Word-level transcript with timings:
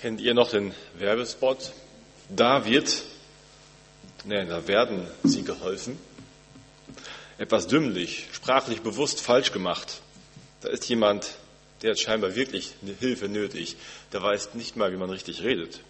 Kennt 0.00 0.20
ihr 0.20 0.32
noch 0.32 0.50
den 0.50 0.72
Werbespot? 0.96 1.72
Da 2.28 2.64
wird, 2.64 3.02
nee, 4.24 4.44
da 4.46 4.68
werden 4.68 5.04
sie 5.24 5.42
geholfen. 5.42 5.98
Etwas 7.36 7.66
dümmlich, 7.66 8.26
sprachlich 8.30 8.82
bewusst 8.82 9.20
falsch 9.20 9.50
gemacht. 9.50 10.00
Da 10.60 10.68
ist 10.68 10.88
jemand, 10.88 11.28
der 11.82 11.90
hat 11.90 11.98
scheinbar 11.98 12.36
wirklich 12.36 12.74
eine 12.80 12.92
Hilfe 12.92 13.28
nötig. 13.28 13.74
Der 14.12 14.22
weiß 14.22 14.54
nicht 14.54 14.76
mal, 14.76 14.92
wie 14.92 14.96
man 14.96 15.10
richtig 15.10 15.42
redet. 15.42 15.80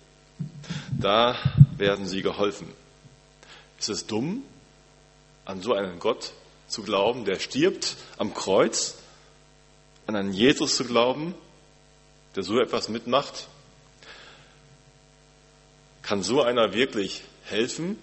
Da 0.99 1.37
werden 1.77 2.07
sie 2.07 2.23
geholfen. 2.23 2.73
Ist 3.79 3.91
es 3.91 4.07
dumm, 4.07 4.43
an 5.45 5.61
so 5.61 5.75
einen 5.75 5.99
Gott 5.99 6.33
zu 6.67 6.83
glauben, 6.83 7.27
der 7.27 7.39
stirbt 7.41 7.97
am 8.17 8.33
Kreuz, 8.33 8.95
an 10.07 10.17
einen 10.17 10.33
Jesus 10.33 10.77
zu 10.77 10.87
glauben, 10.87 11.35
der 12.37 12.43
so 12.43 12.59
etwas 12.59 12.89
mitmacht? 12.89 13.49
Kann 16.09 16.23
so 16.23 16.41
einer 16.41 16.73
wirklich 16.73 17.21
helfen? 17.45 17.99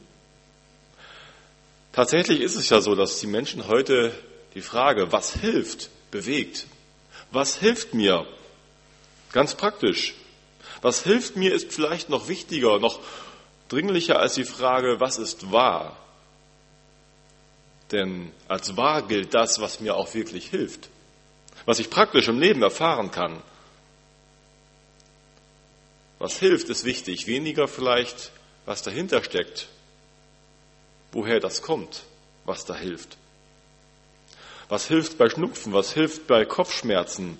Tatsächlich 1.91 2.41
ist 2.41 2.55
es 2.55 2.69
ja 2.69 2.79
so, 2.79 2.93
dass 2.93 3.19
die 3.19 3.25
Menschen 3.25 3.67
heute 3.67 4.13
die 4.53 4.61
Frage, 4.61 5.11
was 5.11 5.33
hilft, 5.33 5.89
bewegt. 6.11 6.67
Was 7.31 7.55
hilft 7.55 7.95
mir? 7.95 8.27
Ganz 9.31 9.55
praktisch. 9.55 10.13
Was 10.83 11.01
hilft 11.01 11.35
mir 11.35 11.51
ist 11.51 11.73
vielleicht 11.73 12.09
noch 12.09 12.27
wichtiger, 12.27 12.77
noch 12.77 12.99
dringlicher 13.69 14.19
als 14.19 14.35
die 14.35 14.45
Frage, 14.45 14.99
was 14.99 15.17
ist 15.17 15.51
wahr? 15.51 15.97
Denn 17.91 18.31
als 18.47 18.77
wahr 18.77 19.01
gilt 19.01 19.33
das, 19.33 19.59
was 19.59 19.79
mir 19.79 19.95
auch 19.95 20.13
wirklich 20.13 20.51
hilft, 20.51 20.89
was 21.65 21.79
ich 21.79 21.89
praktisch 21.89 22.27
im 22.27 22.39
Leben 22.39 22.61
erfahren 22.61 23.09
kann. 23.09 23.41
Was 26.19 26.39
hilft, 26.39 26.69
ist 26.69 26.85
wichtig, 26.85 27.27
weniger 27.27 27.67
vielleicht, 27.67 28.31
was 28.65 28.81
dahinter 28.81 29.23
steckt, 29.23 29.67
woher 31.11 31.39
das 31.39 31.61
kommt, 31.61 32.03
was 32.45 32.65
da 32.65 32.75
hilft. 32.75 33.17
Was 34.69 34.87
hilft 34.87 35.17
bei 35.17 35.29
Schnupfen, 35.29 35.73
was 35.73 35.93
hilft 35.93 36.27
bei 36.27 36.45
Kopfschmerzen, 36.45 37.37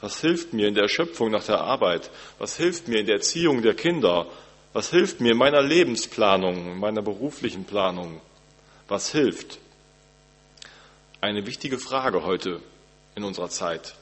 was 0.00 0.20
hilft 0.20 0.52
mir 0.52 0.68
in 0.68 0.74
der 0.74 0.84
Erschöpfung 0.84 1.30
nach 1.30 1.44
der 1.44 1.60
Arbeit, 1.60 2.10
was 2.38 2.56
hilft 2.56 2.88
mir 2.88 3.00
in 3.00 3.06
der 3.06 3.16
Erziehung 3.16 3.62
der 3.62 3.74
Kinder, 3.74 4.26
was 4.72 4.90
hilft 4.90 5.20
mir 5.20 5.32
in 5.32 5.38
meiner 5.38 5.62
Lebensplanung, 5.62 6.72
in 6.72 6.78
meiner 6.78 7.02
beruflichen 7.02 7.64
Planung, 7.64 8.20
was 8.88 9.10
hilft. 9.10 9.58
Eine 11.20 11.44
wichtige 11.46 11.78
Frage 11.78 12.24
heute 12.24 12.62
in 13.14 13.24
unserer 13.24 13.50
Zeit. 13.50 13.94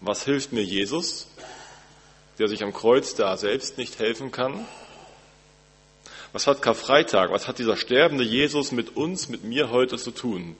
Was 0.00 0.24
hilft 0.24 0.52
mir 0.52 0.64
Jesus? 0.64 1.28
Der 2.40 2.48
sich 2.48 2.62
am 2.62 2.72
Kreuz 2.72 3.14
da 3.14 3.36
selbst 3.36 3.76
nicht 3.76 3.98
helfen 3.98 4.32
kann? 4.32 4.66
Was 6.32 6.46
hat 6.46 6.62
Karfreitag, 6.62 7.30
was 7.30 7.46
hat 7.46 7.58
dieser 7.58 7.76
sterbende 7.76 8.24
Jesus 8.24 8.72
mit 8.72 8.96
uns, 8.96 9.28
mit 9.28 9.44
mir 9.44 9.70
heute 9.70 9.98
zu 9.98 10.10
tun? 10.10 10.56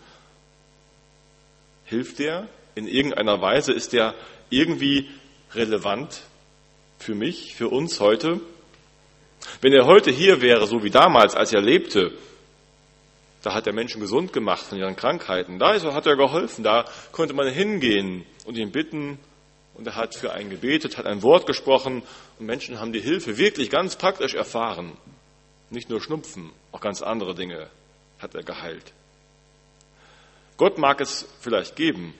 Hilft 1.86 2.20
er 2.20 2.48
in 2.74 2.86
irgendeiner 2.86 3.40
Weise? 3.40 3.72
Ist 3.72 3.94
er 3.94 4.14
irgendwie 4.50 5.08
relevant 5.54 6.20
für 6.98 7.14
mich, 7.14 7.54
für 7.54 7.68
uns 7.68 7.98
heute? 7.98 8.40
Wenn 9.62 9.72
er 9.72 9.86
heute 9.86 10.10
hier 10.10 10.42
wäre, 10.42 10.66
so 10.66 10.84
wie 10.84 10.90
damals, 10.90 11.34
als 11.34 11.52
er 11.52 11.62
lebte, 11.62 12.12
da 13.42 13.54
hat 13.54 13.66
er 13.66 13.72
Menschen 13.72 14.02
gesund 14.02 14.34
gemacht 14.34 14.66
von 14.66 14.76
ihren 14.76 14.96
Krankheiten. 14.96 15.58
Da 15.58 15.80
hat 15.94 16.06
er 16.06 16.16
geholfen. 16.16 16.62
Da 16.62 16.84
konnte 17.10 17.32
man 17.32 17.48
hingehen 17.48 18.26
und 18.44 18.58
ihn 18.58 18.70
bitten, 18.70 19.18
und 19.80 19.86
er 19.86 19.96
hat 19.96 20.14
für 20.14 20.32
einen 20.34 20.50
gebetet, 20.50 20.98
hat 20.98 21.06
ein 21.06 21.22
Wort 21.22 21.46
gesprochen 21.46 22.02
und 22.38 22.44
Menschen 22.44 22.78
haben 22.78 22.92
die 22.92 23.00
Hilfe 23.00 23.38
wirklich 23.38 23.70
ganz 23.70 23.96
praktisch 23.96 24.34
erfahren. 24.34 24.92
Nicht 25.70 25.88
nur 25.88 26.02
Schnupfen, 26.02 26.50
auch 26.70 26.82
ganz 26.82 27.00
andere 27.00 27.34
Dinge 27.34 27.70
hat 28.18 28.34
er 28.34 28.42
geheilt. 28.42 28.92
Gott 30.58 30.76
mag 30.76 31.00
es 31.00 31.26
vielleicht 31.40 31.76
geben, 31.76 32.12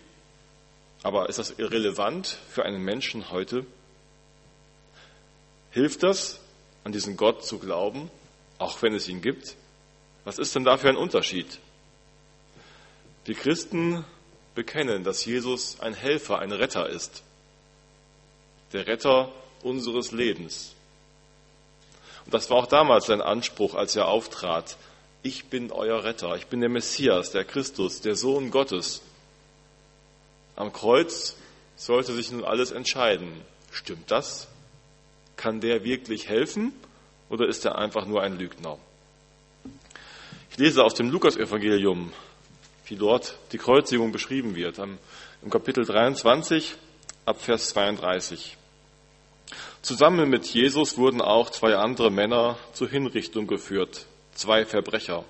aber 1.03 1.29
ist 1.29 1.39
das 1.39 1.51
irrelevant 1.59 2.39
für 2.49 2.65
einen 2.65 2.83
Menschen 2.83 3.31
heute? 3.31 3.67
Hilft 5.71 6.03
das, 6.03 6.41
an 6.83 6.93
diesen 6.93 7.19
Gott 7.19 7.45
zu 7.45 7.59
glauben, 7.59 8.11
auch 8.57 8.81
wenn 8.81 8.95
es 8.95 9.07
ihn 9.07 9.21
gibt? 9.21 9.55
Was 10.25 10.39
ist 10.39 10.55
denn 10.55 10.65
da 10.65 10.79
für 10.79 10.89
ein 10.89 10.97
Unterschied? 10.97 11.59
Die 13.27 13.35
Christen 13.35 14.03
bekennen, 14.55 15.05
dass 15.05 15.27
Jesus 15.27 15.79
ein 15.81 15.93
Helfer, 15.93 16.39
ein 16.39 16.53
Retter 16.53 16.89
ist 16.89 17.23
der 18.73 18.87
Retter 18.87 19.31
unseres 19.63 20.13
Lebens. 20.13 20.75
Und 22.25 22.35
das 22.35 22.51
war 22.51 22.59
auch 22.59 22.67
damals 22.67 23.07
sein 23.07 23.21
Anspruch, 23.21 23.75
als 23.75 23.97
er 23.97 24.09
auftrat. 24.09 24.77
Ich 25.23 25.47
bin 25.47 25.71
euer 25.73 26.05
Retter, 26.05 26.37
ich 26.37 26.47
bin 26.47 26.61
der 26.61 26.69
Messias, 26.69 27.31
der 27.31 27.45
Christus, 27.45 28.01
der 28.01 28.17
Sohn 28.17 28.51
Gottes. 28.51 29.03
Am 30.57 30.73
Kreuz 30.73 31.37
sollte 31.77 32.13
sich 32.13 32.31
nun 32.31 32.45
alles 32.45 32.71
entscheiden. 32.71 33.33
Stimmt 33.73 34.11
das? 34.11 34.49
Kann 35.37 35.61
der 35.61 35.85
wirklich 35.85 36.29
helfen 36.29 36.73
oder 37.29 37.47
ist 37.47 37.65
er 37.65 37.77
einfach 37.77 38.07
nur 38.07 38.23
ein 38.23 38.39
Lügner? 38.39 38.79
Ich 40.51 40.59
lese 40.59 40.85
aus 40.85 40.95
dem 40.95 41.11
Lukasevangelium, 41.11 42.13
wie 42.87 42.97
dort 42.97 43.37
die 43.53 43.59
Kreuzigung 43.59 44.13
beschrieben 44.13 44.55
wird, 44.55 44.79
im 44.79 45.51
Kapitel 45.51 45.85
23 45.85 46.75
ab 47.25 47.41
Vers 47.41 47.69
32. 47.69 48.57
Zusammen 49.83 50.29
mit 50.29 50.47
Jesus 50.47 50.99
wurden 50.99 51.23
auch 51.23 51.51
zwei 51.51 51.75
andere 51.77 52.11
Männer 52.11 52.59
zur 52.75 52.89
Hinrichtung 52.89 53.47
geführt, 53.47 54.07
zwei 54.35 54.67
Verbrecher. 54.67 55.25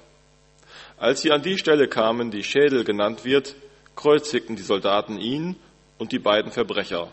Als 0.99 1.23
sie 1.23 1.31
an 1.31 1.43
die 1.43 1.57
Stelle 1.57 1.87
kamen, 1.89 2.31
die 2.33 2.43
Schädel 2.43 2.83
genannt 2.83 3.25
wird, 3.25 3.55
kreuzigten 3.95 4.57
die 4.57 4.63
Soldaten 4.63 5.19
ihn 5.19 5.57
und 5.99 6.11
die 6.13 6.19
beiden 6.19 6.51
Verbrecher, 6.51 7.09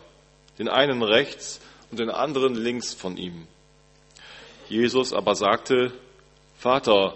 den 0.58 0.68
einen 0.68 1.02
rechts 1.02 1.60
und 1.90 2.00
den 2.00 2.10
anderen 2.10 2.54
links 2.54 2.92
von 2.92 3.16
ihm. 3.16 3.46
Jesus 4.68 5.12
aber 5.12 5.34
sagte, 5.34 5.92
Vater, 6.58 7.14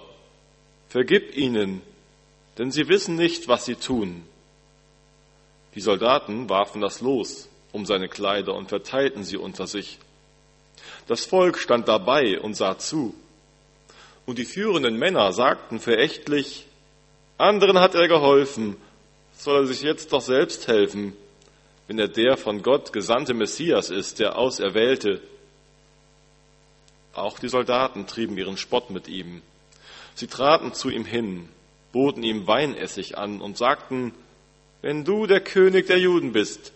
vergib 0.88 1.36
ihnen, 1.36 1.82
denn 2.58 2.70
sie 2.70 2.88
wissen 2.88 3.16
nicht, 3.16 3.48
was 3.48 3.64
sie 3.64 3.74
tun. 3.74 4.22
Die 5.74 5.80
Soldaten 5.80 6.48
warfen 6.48 6.80
das 6.80 7.00
Los 7.00 7.48
um 7.72 7.86
seine 7.86 8.08
Kleider 8.08 8.54
und 8.54 8.68
verteilten 8.68 9.24
sie 9.24 9.38
unter 9.38 9.66
sich. 9.66 9.98
Das 11.06 11.24
Volk 11.24 11.58
stand 11.58 11.88
dabei 11.88 12.40
und 12.40 12.54
sah 12.54 12.78
zu. 12.78 13.14
Und 14.26 14.38
die 14.38 14.44
führenden 14.44 14.96
Männer 14.98 15.32
sagten 15.32 15.80
verächtlich, 15.80 16.66
anderen 17.38 17.80
hat 17.80 17.94
er 17.94 18.08
geholfen, 18.08 18.76
soll 19.36 19.62
er 19.62 19.66
sich 19.66 19.82
jetzt 19.82 20.12
doch 20.12 20.20
selbst 20.20 20.68
helfen, 20.68 21.14
wenn 21.88 21.98
er 21.98 22.08
der 22.08 22.36
von 22.36 22.62
Gott 22.62 22.92
gesandte 22.92 23.34
Messias 23.34 23.90
ist, 23.90 24.20
der 24.20 24.38
Auserwählte. 24.38 25.20
Auch 27.12 27.38
die 27.38 27.48
Soldaten 27.48 28.06
trieben 28.06 28.38
ihren 28.38 28.56
Spott 28.56 28.90
mit 28.90 29.08
ihm. 29.08 29.42
Sie 30.14 30.28
traten 30.28 30.72
zu 30.72 30.88
ihm 30.88 31.04
hin, 31.04 31.48
boten 31.90 32.22
ihm 32.22 32.46
Weinessig 32.46 33.18
an 33.18 33.40
und 33.40 33.58
sagten, 33.58 34.14
wenn 34.80 35.04
du 35.04 35.26
der 35.26 35.40
König 35.40 35.86
der 35.86 35.98
Juden 35.98 36.32
bist, 36.32 36.72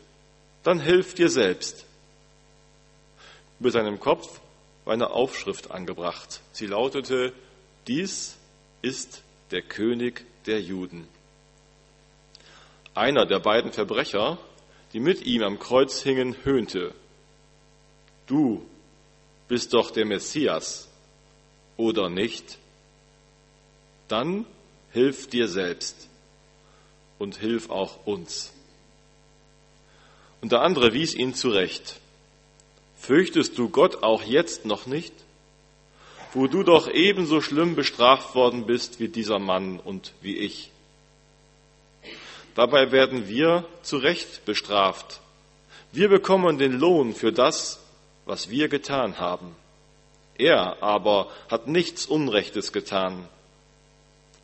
dann 0.62 0.80
hilf 0.80 1.14
dir 1.14 1.28
selbst. 1.28 1.86
Über 3.58 3.70
seinem 3.70 4.00
Kopf 4.00 4.40
war 4.84 4.94
eine 4.94 5.10
Aufschrift 5.10 5.70
angebracht. 5.70 6.40
Sie 6.52 6.66
lautete, 6.66 7.32
dies 7.86 8.36
ist 8.82 9.22
der 9.50 9.62
König 9.62 10.24
der 10.46 10.60
Juden. 10.60 11.08
Einer 12.94 13.26
der 13.26 13.40
beiden 13.40 13.72
Verbrecher, 13.72 14.38
die 14.92 15.00
mit 15.00 15.22
ihm 15.26 15.42
am 15.42 15.58
Kreuz 15.58 16.02
hingen, 16.02 16.36
höhnte, 16.44 16.94
du 18.26 18.66
bist 19.48 19.74
doch 19.74 19.90
der 19.90 20.06
Messias, 20.06 20.88
oder 21.76 22.08
nicht? 22.08 22.58
Dann 24.08 24.46
hilf 24.92 25.28
dir 25.28 25.48
selbst 25.48 26.08
und 27.18 27.36
hilf 27.36 27.70
auch 27.70 28.06
uns. 28.06 28.52
Und 30.40 30.52
der 30.52 30.62
andere 30.62 30.92
wies 30.92 31.14
ihn 31.14 31.34
zurecht. 31.34 32.00
Fürchtest 33.06 33.56
du 33.56 33.68
Gott 33.68 34.02
auch 34.02 34.24
jetzt 34.24 34.64
noch 34.64 34.86
nicht, 34.86 35.12
wo 36.34 36.48
du 36.48 36.64
doch 36.64 36.88
ebenso 36.88 37.40
schlimm 37.40 37.76
bestraft 37.76 38.34
worden 38.34 38.66
bist 38.66 38.98
wie 38.98 39.06
dieser 39.06 39.38
Mann 39.38 39.78
und 39.78 40.12
wie 40.22 40.36
ich? 40.36 40.72
Dabei 42.56 42.90
werden 42.90 43.28
wir 43.28 43.64
zu 43.82 43.98
Recht 43.98 44.44
bestraft. 44.44 45.20
Wir 45.92 46.08
bekommen 46.08 46.58
den 46.58 46.72
Lohn 46.72 47.14
für 47.14 47.32
das, 47.32 47.78
was 48.24 48.50
wir 48.50 48.66
getan 48.66 49.20
haben. 49.20 49.54
Er 50.36 50.82
aber 50.82 51.30
hat 51.48 51.68
nichts 51.68 52.06
Unrechtes 52.06 52.72
getan. 52.72 53.28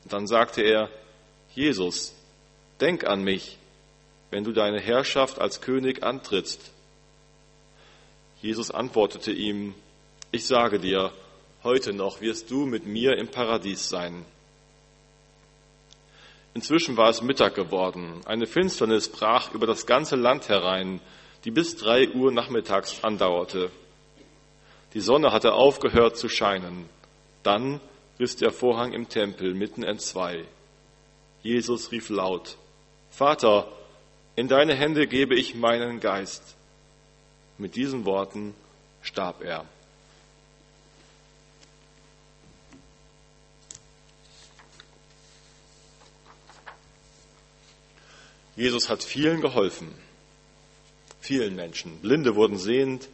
Dann 0.05 0.29
sagte 0.29 0.62
er, 0.62 0.88
Jesus, 1.56 2.14
denk 2.81 3.09
an 3.09 3.25
mich, 3.25 3.59
wenn 4.31 4.44
du 4.44 4.53
deine 4.53 4.79
Herrschaft 4.79 5.41
als 5.41 5.61
König 5.61 6.05
antrittst. 6.05 6.70
Jesus 8.43 8.73
antwortete 8.73 9.31
ihm, 9.31 9.75
ich 10.33 10.47
sage 10.47 10.81
dir, 10.81 11.12
heute 11.62 11.93
noch 11.93 12.21
wirst 12.21 12.50
du 12.50 12.67
mit 12.67 12.87
mir 12.87 13.17
im 13.17 13.29
Paradies 13.29 13.89
sein. 13.89 14.25
Inzwischen 16.53 16.97
war 16.97 17.09
es 17.09 17.23
Mittag 17.23 17.55
geworden. 17.55 18.21
Eine 18.27 18.47
Finsternis 18.47 19.09
brach 19.09 19.55
über 19.55 19.67
das 19.67 19.87
ganze 19.87 20.17
Land 20.17 20.49
herein, 20.49 21.00
die 21.44 21.53
bis 21.53 21.77
drei 21.77 22.09
Uhr 22.11 22.33
nachmittags 22.33 23.05
andauerte. 23.05 23.71
Die 24.93 25.00
Sonne 25.00 25.33
hatte 25.33 25.55
aufgehört 25.55 26.17
zu 26.17 26.29
scheinen. 26.29 26.88
Dann 27.45 27.81
riss 28.19 28.37
der 28.37 28.50
Vorhang 28.50 28.93
im 28.93 29.09
Tempel 29.09 29.55
mitten 29.55 29.85
entzwei. 29.85 30.45
Jesus 31.43 31.93
rief 31.93 32.11
laut, 32.11 32.56
Vater, 33.11 33.69
in 34.35 34.49
deine 34.49 34.75
Hände 34.75 35.06
gebe 35.06 35.37
ich 35.37 35.55
meinen 35.55 36.00
Geist. 36.00 36.56
Mit 37.58 37.76
diesen 37.76 38.04
Worten 38.04 38.54
starb 39.02 39.43
er. 39.43 39.64
Jesus 48.54 48.90
hat 48.90 49.02
vielen 49.02 49.40
geholfen, 49.40 49.88
vielen 51.20 51.56
Menschen. 51.56 51.99
Blinde 52.00 52.37
wurden 52.37 52.58
sehend, 52.58 53.08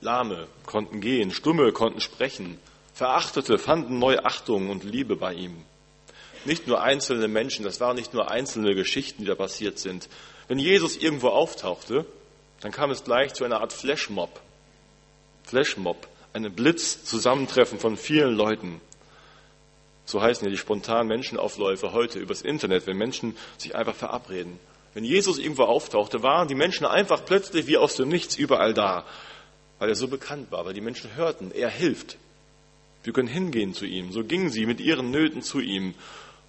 Lahme 0.00 0.48
konnten 0.66 1.00
gehen, 1.00 1.30
Stumme 1.30 1.72
konnten 1.72 2.00
sprechen, 2.00 2.58
Verachtete 2.92 3.56
fanden 3.58 3.98
neue 3.98 4.24
Achtung 4.24 4.68
und 4.68 4.84
Liebe 4.84 5.16
bei 5.16 5.32
ihm. 5.32 5.56
Nicht 6.44 6.66
nur 6.66 6.82
einzelne 6.82 7.28
Menschen, 7.28 7.64
das 7.64 7.80
waren 7.80 7.96
nicht 7.96 8.14
nur 8.14 8.30
einzelne 8.30 8.74
Geschichten, 8.74 9.22
die 9.22 9.28
da 9.28 9.34
passiert 9.34 9.78
sind. 9.78 10.08
Wenn 10.48 10.58
Jesus 10.58 10.96
irgendwo 10.96 11.28
auftauchte, 11.28 12.04
dann 12.60 12.72
kam 12.72 12.90
es 12.90 13.04
gleich 13.04 13.34
zu 13.34 13.44
einer 13.44 13.60
Art 13.60 13.72
Flashmob. 13.72 14.40
Flashmob, 15.44 16.06
eine 16.32 16.50
Blitzzusammentreffen 16.50 17.78
von 17.78 17.96
vielen 17.96 18.34
Leuten. 18.34 18.80
So 20.04 20.20
heißen 20.20 20.44
ja 20.44 20.50
die 20.50 20.58
spontanen 20.58 21.08
Menschenaufläufe 21.08 21.92
heute 21.92 22.18
übers 22.18 22.42
Internet, 22.42 22.86
wenn 22.86 22.96
Menschen 22.96 23.36
sich 23.58 23.74
einfach 23.74 23.94
verabreden. 23.94 24.58
Wenn 24.92 25.04
Jesus 25.04 25.38
irgendwo 25.38 25.64
auftauchte, 25.64 26.22
waren 26.22 26.48
die 26.48 26.54
Menschen 26.54 26.84
einfach 26.84 27.24
plötzlich 27.24 27.66
wie 27.66 27.76
aus 27.76 27.94
dem 27.94 28.08
Nichts 28.08 28.36
überall 28.36 28.74
da, 28.74 29.04
weil 29.78 29.88
er 29.88 29.94
so 29.94 30.08
bekannt 30.08 30.50
war, 30.50 30.66
weil 30.66 30.74
die 30.74 30.80
Menschen 30.80 31.14
hörten, 31.14 31.52
er 31.52 31.70
hilft. 31.70 32.16
Wir 33.04 33.12
können 33.12 33.28
hingehen 33.28 33.72
zu 33.72 33.86
ihm. 33.86 34.12
So 34.12 34.24
gingen 34.24 34.50
sie 34.50 34.66
mit 34.66 34.80
ihren 34.80 35.10
Nöten 35.10 35.42
zu 35.42 35.60
ihm, 35.60 35.94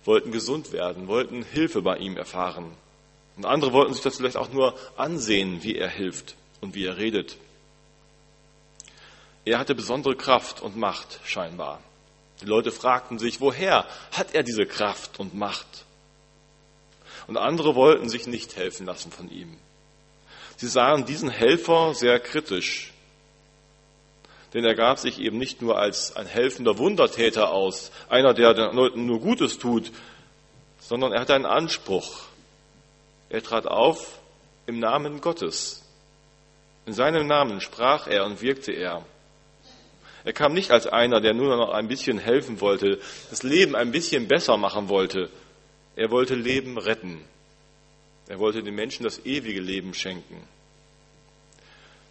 wollten 0.03 0.31
gesund 0.31 0.73
werden, 0.73 1.07
wollten 1.07 1.43
Hilfe 1.43 1.81
bei 1.81 1.97
ihm 1.97 2.17
erfahren. 2.17 2.71
Und 3.37 3.45
andere 3.45 3.73
wollten 3.73 3.93
sich 3.93 4.03
das 4.03 4.17
vielleicht 4.17 4.37
auch 4.37 4.51
nur 4.51 4.75
ansehen, 4.97 5.63
wie 5.63 5.75
er 5.75 5.89
hilft 5.89 6.35
und 6.59 6.75
wie 6.75 6.85
er 6.85 6.97
redet. 6.97 7.37
Er 9.45 9.57
hatte 9.57 9.73
besondere 9.73 10.15
Kraft 10.15 10.61
und 10.61 10.77
Macht 10.77 11.19
scheinbar. 11.25 11.79
Die 12.41 12.45
Leute 12.45 12.71
fragten 12.71 13.19
sich, 13.19 13.41
woher 13.41 13.85
hat 14.11 14.33
er 14.33 14.43
diese 14.43 14.65
Kraft 14.65 15.19
und 15.19 15.33
Macht? 15.33 15.85
und 17.31 17.37
andere 17.37 17.75
wollten 17.75 18.09
sich 18.09 18.27
nicht 18.27 18.57
helfen 18.57 18.85
lassen 18.85 19.09
von 19.09 19.31
ihm. 19.31 19.57
Sie 20.57 20.67
sahen 20.67 21.05
diesen 21.05 21.29
Helfer 21.29 21.93
sehr 21.93 22.19
kritisch, 22.19 22.91
denn 24.53 24.65
er 24.65 24.75
gab 24.75 24.99
sich 24.99 25.17
eben 25.17 25.37
nicht 25.37 25.61
nur 25.61 25.79
als 25.79 26.13
ein 26.15 26.25
helfender 26.25 26.77
Wundertäter 26.77 27.51
aus, 27.51 27.91
einer, 28.09 28.33
der 28.33 28.53
den 28.53 28.75
Leuten 28.75 29.05
nur 29.05 29.21
Gutes 29.21 29.59
tut, 29.59 29.91
sondern 30.81 31.13
er 31.13 31.21
hatte 31.21 31.33
einen 31.33 31.45
Anspruch. 31.45 32.23
Er 33.31 33.41
trat 33.41 33.65
auf 33.65 34.19
im 34.67 34.79
Namen 34.79 35.21
Gottes. 35.21 35.83
In 36.85 36.91
seinem 36.91 37.27
Namen 37.27 37.61
sprach 37.61 38.07
er 38.07 38.25
und 38.25 38.41
wirkte 38.41 38.73
er. 38.73 39.05
Er 40.25 40.33
kam 40.33 40.53
nicht 40.53 40.71
als 40.71 40.85
einer, 40.85 41.21
der 41.21 41.33
nur 41.33 41.55
noch 41.55 41.69
ein 41.69 41.87
bisschen 41.87 42.19
helfen 42.19 42.59
wollte, 42.59 42.99
das 43.29 43.43
Leben 43.43 43.75
ein 43.75 43.91
bisschen 43.91 44.27
besser 44.27 44.57
machen 44.57 44.89
wollte, 44.89 45.29
er 45.95 46.11
wollte 46.11 46.35
Leben 46.35 46.77
retten. 46.77 47.23
Er 48.27 48.39
wollte 48.39 48.63
den 48.63 48.75
Menschen 48.75 49.03
das 49.03 49.25
ewige 49.25 49.61
Leben 49.61 49.93
schenken. 49.93 50.45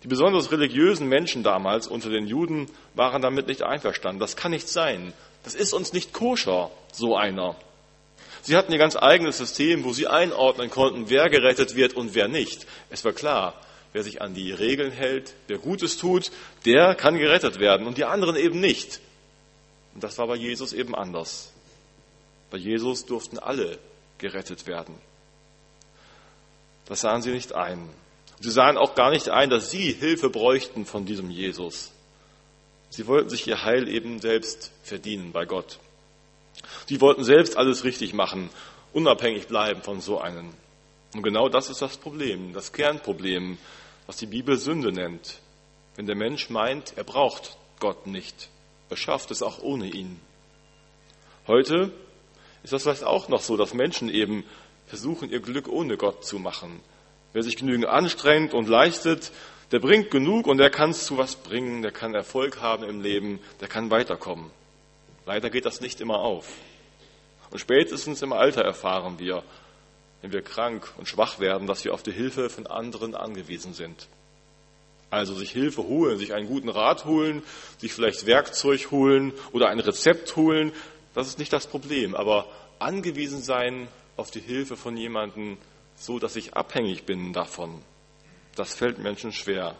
Die 0.03 0.09
besonders 0.09 0.51
religiösen 0.51 1.07
Menschen 1.07 1.43
damals 1.43 1.87
unter 1.87 2.09
den 2.09 2.27
Juden 2.27 2.67
waren 2.95 3.21
damit 3.21 3.47
nicht 3.47 3.63
einverstanden. 3.63 4.21
Das 4.21 4.37
kann 4.37 4.53
nicht 4.53 4.69
sein. 4.69 5.13
Das 5.45 5.55
ist 5.55 5.75
uns 5.75 5.93
nicht 5.93 6.15
koscher, 6.15 6.71
so 6.93 7.15
einer. 7.15 7.57
Sie 8.43 8.57
hatten 8.57 8.73
ihr 8.73 8.79
ganz 8.79 8.97
eigenes 8.97 9.39
System, 9.39 9.85
wo 9.85 9.93
sie 9.93 10.07
einordnen 10.07 10.71
konnten, 10.71 11.11
wer 11.11 11.29
gerettet 11.29 11.75
wird 11.77 11.95
und 11.95 12.15
wer 12.15 12.29
nicht. 12.29 12.67
Es 12.89 13.05
war 13.05 13.13
klar, 13.13 13.55
wer 13.93 14.03
sich 14.03 14.23
an 14.23 14.35
die 14.35 14.53
Regeln 14.53 14.93
hält, 14.93 15.35
wer 15.47 15.59
Gutes 15.59 15.99
tut, 15.99 16.31
der 16.65 16.95
kann 16.95 17.19
gerettet 17.19 17.59
werden 17.59 17.87
und 17.87 17.99
die 17.99 18.05
anderen 18.05 18.37
eben 18.37 18.61
nicht. 18.61 19.01
Und 19.95 20.05
das 20.05 20.19
war 20.19 20.27
bei 20.27 20.37
Jesus 20.37 20.73
eben 20.73 20.95
anders. 20.95 21.53
Bei 22.51 22.59
Jesus 22.59 23.07
durften 23.07 23.39
alle 23.39 23.79
gerettet 24.19 24.67
werden. 24.67 24.95
Das 26.87 27.03
sahen 27.03 27.23
sie 27.23 27.31
nicht 27.31 27.55
ein. 27.55 27.89
Sie 28.41 28.51
sahen 28.51 28.77
auch 28.77 28.95
gar 28.95 29.11
nicht 29.11 29.29
ein, 29.29 29.51
dass 29.51 29.71
sie 29.71 29.93
Hilfe 29.93 30.31
bräuchten 30.31 30.87
von 30.87 31.05
diesem 31.05 31.31
Jesus. 31.31 31.93
Sie 32.89 33.07
wollten 33.07 33.31
sich 33.31 33.47
ihr 33.47 33.63
Heil 33.63 33.89
eben 33.89 34.21
selbst 34.21 34.73
verdienen 34.83 35.31
bei 35.33 35.45
Gott. 35.45 35.79
Sie 36.87 37.01
wollten 37.01 37.25
selbst 37.25 37.57
alles 37.57 37.85
richtig 37.85 38.13
machen, 38.13 38.51
unabhängig 38.93 39.47
bleiben 39.47 39.83
von 39.83 40.01
so 40.01 40.21
einem. 40.21 40.51
Und 41.15 41.23
genau 41.23 41.49
das 41.49 41.71
ist 41.71 41.83
das 41.83 41.97
Problem, 41.97 42.53
das 42.53 42.73
Kernproblem, 42.73 43.59
was 44.07 44.17
die 44.17 44.27
Bibel 44.27 44.57
Sünde 44.57 44.93
nennt. 44.93 45.41
Wenn 45.97 46.07
der 46.07 46.17
Mensch 46.17 46.51
meint, 46.51 46.95
er 46.97 47.05
braucht 47.05 47.57
Gott 47.81 48.07
nicht, 48.07 48.49
er 48.89 48.97
schafft 48.97 49.31
es 49.31 49.43
auch 49.43 49.61
ohne 49.63 49.87
ihn. 49.87 50.21
Heute 51.47 51.93
ist 52.63 52.73
das 52.73 52.83
vielleicht 52.83 53.05
auch 53.05 53.29
noch 53.29 53.41
so, 53.41 53.57
dass 53.57 53.75
Menschen 53.75 54.09
eben 54.09 54.45
versuchen, 54.87 55.31
ihr 55.31 55.41
Glück 55.41 55.69
ohne 55.69 55.97
Gott 55.97 56.25
zu 56.25 56.39
machen. 56.39 56.81
Wer 57.33 57.43
sich 57.43 57.57
genügend 57.57 57.87
anstrengt 57.87 58.55
und 58.55 58.69
leistet, 58.69 59.33
der 59.73 59.79
bringt 59.79 60.11
genug 60.11 60.47
und 60.47 60.59
der 60.59 60.71
kann 60.71 60.91
es 60.91 61.07
zu 61.07 61.17
was 61.17 61.37
bringen, 61.37 61.83
der 61.83 61.93
kann 61.93 62.15
Erfolg 62.15 62.61
haben 62.61 62.85
im 62.85 63.01
Leben, 63.01 63.39
der 63.61 63.69
kann 63.69 63.91
weiterkommen. 63.91 64.51
Leider 65.31 65.49
geht 65.49 65.65
das 65.65 65.81
nicht 65.81 66.01
immer 66.01 66.19
auf. 66.19 66.49
Und 67.53 67.61
spätestens 67.61 68.21
im 68.21 68.33
Alter 68.33 68.63
erfahren 68.63 69.21
wir, 69.21 69.45
wenn 70.23 70.33
wir 70.33 70.43
krank 70.43 70.93
und 70.97 71.07
schwach 71.07 71.39
werden, 71.39 71.69
dass 71.69 71.85
wir 71.85 71.95
auf 71.95 72.03
die 72.03 72.11
Hilfe 72.11 72.51
von 72.51 72.67
anderen 72.67 73.15
angewiesen 73.15 73.73
sind. 73.73 74.09
Also 75.09 75.37
sich 75.37 75.53
Hilfe 75.53 75.85
holen, 75.85 76.19
sich 76.19 76.35
einen 76.35 76.49
guten 76.49 76.69
Rat 76.69 77.05
holen, 77.05 77.45
sich 77.79 77.93
vielleicht 77.93 78.27
Werkzeug 78.27 78.91
holen 78.91 79.33
oder 79.53 79.69
ein 79.69 79.79
Rezept 79.79 80.35
holen, 80.35 80.73
das 81.15 81.29
ist 81.29 81.39
nicht 81.39 81.53
das 81.53 81.69
Problem, 81.69 82.17
aber 82.17 82.49
angewiesen 82.81 83.41
sein 83.41 83.87
auf 84.17 84.33
die 84.33 84.41
Hilfe 84.41 84.77
von 84.77 84.97
jemandem, 84.97 85.59
so 85.95 86.19
dass 86.19 86.35
ich 86.35 86.55
abhängig 86.55 87.05
bin 87.05 87.33
davon, 87.33 87.81
das 88.57 88.75
fällt 88.75 88.99
Menschen 88.99 89.31
schwer. 89.31 89.77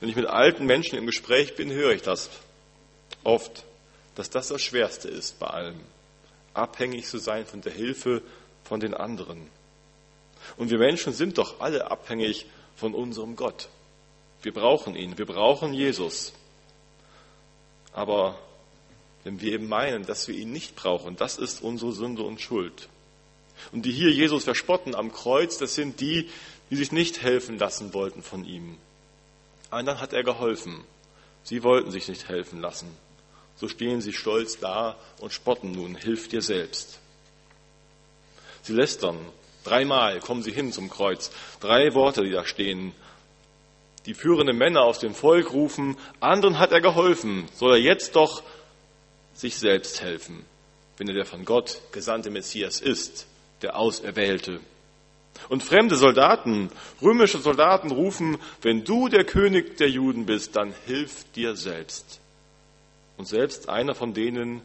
Wenn 0.00 0.08
ich 0.08 0.16
mit 0.16 0.24
alten 0.24 0.64
Menschen 0.64 0.96
im 0.96 1.04
Gespräch 1.04 1.56
bin, 1.56 1.70
höre 1.70 1.92
ich 1.92 2.00
das 2.00 2.30
oft, 3.22 3.66
dass 4.14 4.30
das 4.30 4.48
das 4.48 4.62
Schwerste 4.62 5.08
ist 5.08 5.38
bei 5.38 5.46
allem, 5.46 5.80
abhängig 6.52 7.06
zu 7.06 7.18
sein 7.18 7.46
von 7.46 7.60
der 7.60 7.72
Hilfe 7.72 8.22
von 8.64 8.80
den 8.80 8.94
anderen. 8.94 9.50
Und 10.56 10.70
wir 10.70 10.78
Menschen 10.78 11.12
sind 11.12 11.38
doch 11.38 11.60
alle 11.60 11.90
abhängig 11.90 12.46
von 12.76 12.94
unserem 12.94 13.36
Gott. 13.36 13.68
Wir 14.42 14.52
brauchen 14.52 14.94
ihn, 14.94 15.16
wir 15.16 15.26
brauchen 15.26 15.72
Jesus. 15.72 16.32
Aber 17.92 18.38
wenn 19.24 19.40
wir 19.40 19.52
eben 19.52 19.68
meinen, 19.68 20.04
dass 20.04 20.28
wir 20.28 20.34
ihn 20.36 20.52
nicht 20.52 20.76
brauchen. 20.76 21.16
Das 21.16 21.38
ist 21.38 21.62
unsere 21.62 21.92
Sünde 21.92 22.22
und 22.22 22.40
Schuld. 22.40 22.88
Und 23.72 23.86
die 23.86 23.92
hier 23.92 24.10
Jesus 24.10 24.44
verspotten 24.44 24.94
am 24.94 25.12
Kreuz, 25.12 25.58
das 25.58 25.74
sind 25.74 26.00
die, 26.00 26.28
die 26.70 26.76
sich 26.76 26.92
nicht 26.92 27.22
helfen 27.22 27.58
lassen 27.58 27.94
wollten 27.94 28.22
von 28.22 28.44
ihm. 28.44 28.76
Anderen 29.70 30.00
hat 30.00 30.12
er 30.12 30.22
geholfen. 30.22 30.84
Sie 31.42 31.62
wollten 31.62 31.90
sich 31.90 32.08
nicht 32.08 32.28
helfen 32.28 32.60
lassen. 32.60 32.86
So 33.64 33.68
stehen 33.68 34.02
sie 34.02 34.12
stolz 34.12 34.58
da 34.58 34.94
und 35.20 35.32
spotten 35.32 35.72
nun, 35.72 35.94
hilf 35.94 36.28
dir 36.28 36.42
selbst. 36.42 36.98
Sie 38.60 38.74
lästern. 38.74 39.16
Dreimal 39.64 40.20
kommen 40.20 40.42
sie 40.42 40.52
hin 40.52 40.70
zum 40.70 40.90
Kreuz. 40.90 41.30
Drei 41.60 41.94
Worte, 41.94 42.24
die 42.24 42.30
da 42.30 42.44
stehen. 42.44 42.92
Die 44.04 44.12
führenden 44.12 44.58
Männer 44.58 44.82
aus 44.82 44.98
dem 44.98 45.14
Volk 45.14 45.54
rufen, 45.54 45.96
anderen 46.20 46.58
hat 46.58 46.72
er 46.72 46.82
geholfen, 46.82 47.48
soll 47.54 47.76
er 47.76 47.80
jetzt 47.80 48.16
doch 48.16 48.42
sich 49.32 49.56
selbst 49.56 50.02
helfen, 50.02 50.44
wenn 50.98 51.08
er 51.08 51.14
der 51.14 51.24
von 51.24 51.46
Gott 51.46 51.80
gesandte 51.90 52.28
Messias 52.28 52.82
ist, 52.82 53.26
der 53.62 53.78
Auserwählte. 53.78 54.60
Und 55.48 55.62
fremde 55.62 55.96
Soldaten, 55.96 56.68
römische 57.00 57.38
Soldaten 57.38 57.92
rufen, 57.92 58.36
wenn 58.60 58.84
du 58.84 59.08
der 59.08 59.24
König 59.24 59.78
der 59.78 59.88
Juden 59.88 60.26
bist, 60.26 60.54
dann 60.54 60.74
hilf 60.84 61.24
dir 61.32 61.56
selbst. 61.56 62.20
Und 63.16 63.26
selbst 63.26 63.68
einer 63.68 63.94
von 63.94 64.14
denen, 64.14 64.62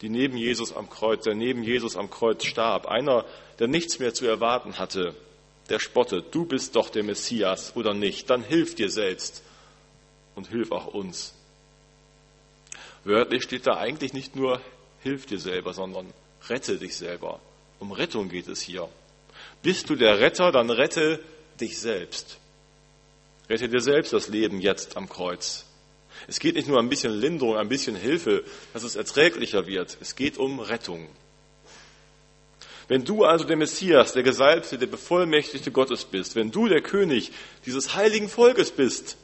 die 0.00 0.08
neben 0.08 0.36
Jesus 0.36 0.74
am 0.74 0.90
Kreuz, 0.90 1.24
der 1.24 1.34
neben 1.34 1.62
Jesus 1.62 1.96
am 1.96 2.10
Kreuz 2.10 2.44
starb, 2.44 2.86
einer, 2.86 3.24
der 3.58 3.68
nichts 3.68 3.98
mehr 3.98 4.12
zu 4.12 4.26
erwarten 4.26 4.78
hatte, 4.78 5.14
der 5.68 5.78
spottet, 5.78 6.34
du 6.34 6.44
bist 6.44 6.76
doch 6.76 6.90
der 6.90 7.04
Messias 7.04 7.74
oder 7.76 7.94
nicht, 7.94 8.28
dann 8.28 8.42
hilf 8.42 8.74
dir 8.74 8.90
selbst. 8.90 9.42
und 10.34 10.48
hilf 10.48 10.72
auch 10.72 10.86
uns. 10.86 11.34
Wörtlich 13.04 13.42
steht 13.42 13.66
da 13.66 13.76
eigentlich 13.76 14.14
nicht 14.14 14.34
nur 14.34 14.62
hilf 15.02 15.26
dir 15.26 15.38
selber, 15.38 15.74
sondern 15.74 16.12
rette 16.48 16.78
dich 16.78 16.96
selber. 16.96 17.40
Um 17.78 17.92
Rettung 17.92 18.28
geht 18.28 18.48
es 18.48 18.62
hier. 18.62 18.88
Bist 19.62 19.90
du 19.90 19.96
der 19.96 20.20
Retter, 20.20 20.52
dann 20.52 20.70
rette 20.70 21.20
dich 21.60 21.78
selbst. 21.78 22.38
Rette 23.48 23.68
dir 23.68 23.80
selbst 23.80 24.12
das 24.12 24.28
Leben 24.28 24.60
jetzt 24.60 24.96
am 24.96 25.08
Kreuz. 25.08 25.66
Es 26.28 26.38
geht 26.38 26.54
nicht 26.54 26.68
nur 26.68 26.78
ein 26.78 26.88
bisschen 26.88 27.12
Linderung, 27.12 27.56
ein 27.56 27.68
bisschen 27.68 27.96
Hilfe, 27.96 28.44
dass 28.72 28.82
es 28.82 28.96
erträglicher 28.96 29.66
wird. 29.66 29.96
Es 30.00 30.14
geht 30.14 30.38
um 30.38 30.60
Rettung. 30.60 31.08
Wenn 32.88 33.04
du 33.04 33.24
also 33.24 33.44
der 33.44 33.56
Messias, 33.56 34.12
der 34.12 34.22
Gesalbte, 34.22 34.78
der 34.78 34.86
Bevollmächtigte 34.86 35.70
Gottes 35.70 36.04
bist, 36.04 36.34
wenn 36.34 36.50
du 36.50 36.68
der 36.68 36.82
König 36.82 37.32
dieses 37.64 37.94
heiligen 37.94 38.28
Volkes 38.28 38.70
bist, 38.70 39.16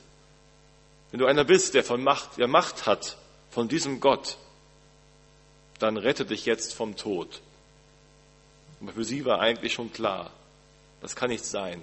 wenn 1.11 1.21
du 1.21 1.27
einer 1.27 1.45
bist, 1.45 1.75
der 1.75 1.85
von 1.85 2.03
Macht, 2.03 2.39
der 2.39 2.49
Macht 2.49 2.87
hat 2.87 3.19
von 3.51 3.69
diesem 3.69 4.01
Gott, 4.01 4.39
dann 5.79 5.97
rette 5.97 6.25
dich 6.25 6.47
jetzt 6.47 6.75
vom 6.75 6.97
Tod. 6.97 7.41
Aber 8.81 8.93
für 8.93 9.05
sie 9.05 9.25
war 9.25 9.41
eigentlich 9.41 9.73
schon 9.73 9.93
klar, 9.93 10.31
das 11.01 11.17
kann 11.17 11.31
nicht 11.31 11.45
sein. 11.45 11.81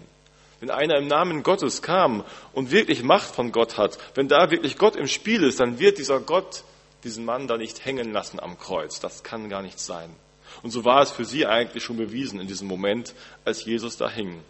Wenn 0.60 0.70
einer 0.70 0.98
im 0.98 1.08
Namen 1.08 1.44
Gottes 1.44 1.82
kam 1.82 2.24
und 2.54 2.72
wirklich 2.72 3.04
Macht 3.04 3.36
von 3.36 3.52
Gott 3.52 3.78
hat, 3.78 3.98
wenn 4.16 4.28
da 4.28 4.52
wirklich 4.52 4.78
Gott 4.78 4.96
im 4.96 5.08
Spiel 5.08 5.44
ist, 5.44 5.60
dann 5.60 5.80
wird 5.80 5.98
dieser 5.98 6.20
Gott 6.20 6.64
diesen 7.04 7.26
Mann 7.26 7.48
da 7.48 7.58
nicht 7.58 7.86
hängen 7.86 8.12
lassen 8.12 8.40
am 8.40 8.58
Kreuz. 8.58 9.00
Das 9.00 9.24
kann 9.24 9.50
gar 9.50 9.62
nicht 9.62 9.80
sein. 9.80 10.10
Und 10.64 10.72
so 10.72 10.86
war 10.86 11.02
es 11.02 11.12
für 11.12 11.26
sie 11.26 11.46
eigentlich 11.46 11.84
schon 11.84 11.98
bewiesen 11.98 12.40
in 12.40 12.48
diesem 12.48 12.68
Moment, 12.68 13.14
als 13.44 13.66
Jesus 13.66 13.98
da 13.98 14.10
hing. 14.10 14.42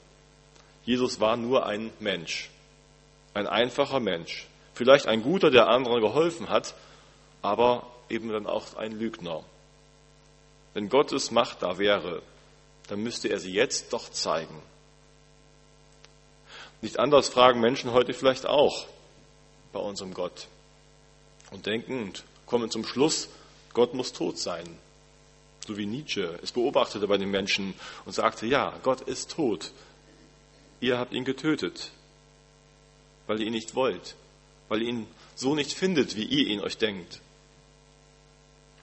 Jesus 0.85 1.19
war 1.19 1.35
nur 1.35 1.65
ein 1.65 1.91
Mensch, 1.99 2.49
ein 3.33 3.47
einfacher 3.47 3.99
Mensch, 3.99 4.47
vielleicht 4.73 5.07
ein 5.07 5.23
guter, 5.23 5.49
der 5.49 5.67
anderen 5.67 5.99
geholfen 5.99 6.49
hat, 6.49 6.75
aber 7.41 7.87
eben 8.09 8.29
dann 8.29 8.45
auch 8.45 8.75
ein 8.75 8.91
Lügner. 8.91 9.43
Wenn 10.73 10.89
Gottes 10.89 11.31
Macht 11.31 11.63
da 11.63 11.77
wäre, 11.77 12.21
dann 12.87 13.01
müsste 13.01 13.29
er 13.29 13.39
sie 13.39 13.51
jetzt 13.51 13.93
doch 13.93 14.09
zeigen. 14.11 14.61
Nicht 16.85 16.99
anders 16.99 17.29
fragen 17.29 17.61
Menschen 17.61 17.93
heute 17.93 18.13
vielleicht 18.13 18.45
auch 18.45 18.85
bei 19.73 19.79
unserem 19.79 20.13
Gott 20.13 20.45
und 21.49 21.65
denken 21.65 22.03
und 22.03 22.23
kommen 22.45 22.69
zum 22.69 22.85
Schluss, 22.85 23.27
Gott 23.73 23.95
muss 23.95 24.13
tot 24.13 24.37
sein. 24.37 24.67
So 25.65 25.79
wie 25.79 25.87
Nietzsche 25.87 26.37
es 26.43 26.51
beobachtete 26.51 27.07
bei 27.07 27.17
den 27.17 27.31
Menschen 27.31 27.73
und 28.05 28.13
sagte, 28.13 28.45
ja, 28.45 28.77
Gott 28.83 29.01
ist 29.01 29.31
tot. 29.31 29.71
Ihr 30.79 30.99
habt 30.99 31.13
ihn 31.13 31.25
getötet, 31.25 31.89
weil 33.25 33.39
ihr 33.39 33.47
ihn 33.47 33.53
nicht 33.53 33.73
wollt, 33.73 34.13
weil 34.69 34.83
ihr 34.83 34.89
ihn 34.89 35.07
so 35.33 35.55
nicht 35.55 35.73
findet, 35.73 36.15
wie 36.15 36.25
ihr 36.25 36.45
ihn 36.45 36.61
euch 36.61 36.77
denkt. 36.77 37.19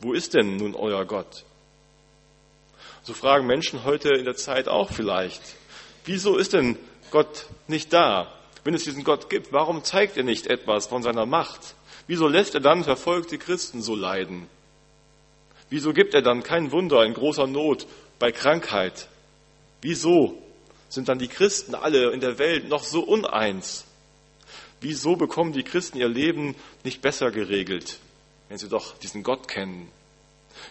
Wo 0.01 0.13
ist 0.13 0.35
denn 0.35 0.57
nun 0.57 0.75
euer 0.75 1.05
Gott? 1.05 1.45
So 3.05 3.15
fragen 3.15 3.47
Menschen 3.47 3.85
heute 3.85 4.09
in 4.09 4.25
der 4.25 4.35
Zeit 4.35 4.67
auch 4.67 4.91
vielleicht, 4.91 5.41
wieso 6.05 6.37
ist 6.37 6.53
denn 6.53 6.77
Gott 7.13 7.47
nicht 7.69 7.93
da? 7.93 8.33
Wenn 8.65 8.75
es 8.75 8.85
diesen 8.85 9.05
Gott 9.05 9.31
gibt, 9.31 9.53
warum 9.53 9.85
zeigt 9.85 10.17
er 10.17 10.25
nicht 10.25 10.49
etwas 10.49 10.87
von 10.87 11.03
seiner 11.03 11.27
Macht? 11.27 11.75
Wieso 12.09 12.27
lässt 12.27 12.55
er 12.55 12.61
dann 12.61 12.83
verfolgte 12.83 13.39
Christen 13.39 13.83
so 13.83 13.95
leiden? 13.95 14.49
Wieso 15.71 15.93
gibt 15.93 16.15
er 16.15 16.23
dann 16.23 16.43
kein 16.43 16.73
Wunder 16.73 17.05
in 17.05 17.15
großer 17.15 17.47
Not 17.47 17.87
bei 18.19 18.33
Krankheit? 18.33 19.09
Wieso 19.81 20.43
sind 20.89 21.09
dann 21.09 21.19
die 21.19 21.29
Christen 21.29 21.75
alle 21.75 22.11
in 22.11 22.21
der 22.21 22.39
Welt 22.39 22.69
noch 22.69 22.85
so 22.85 23.01
uneins? 23.01 23.85
Wieso 24.81 25.17
bekommen 25.17 25.53
die 25.53 25.63
Christen 25.63 25.99
ihr 25.99 26.09
Leben 26.09 26.57
nicht 26.85 27.03
besser 27.03 27.31
geregelt, 27.31 28.01
wenn 28.49 28.59
sie 28.59 28.69
doch 28.69 28.99
diesen 28.99 29.23
Gott 29.23 29.49
kennen? 29.49 29.89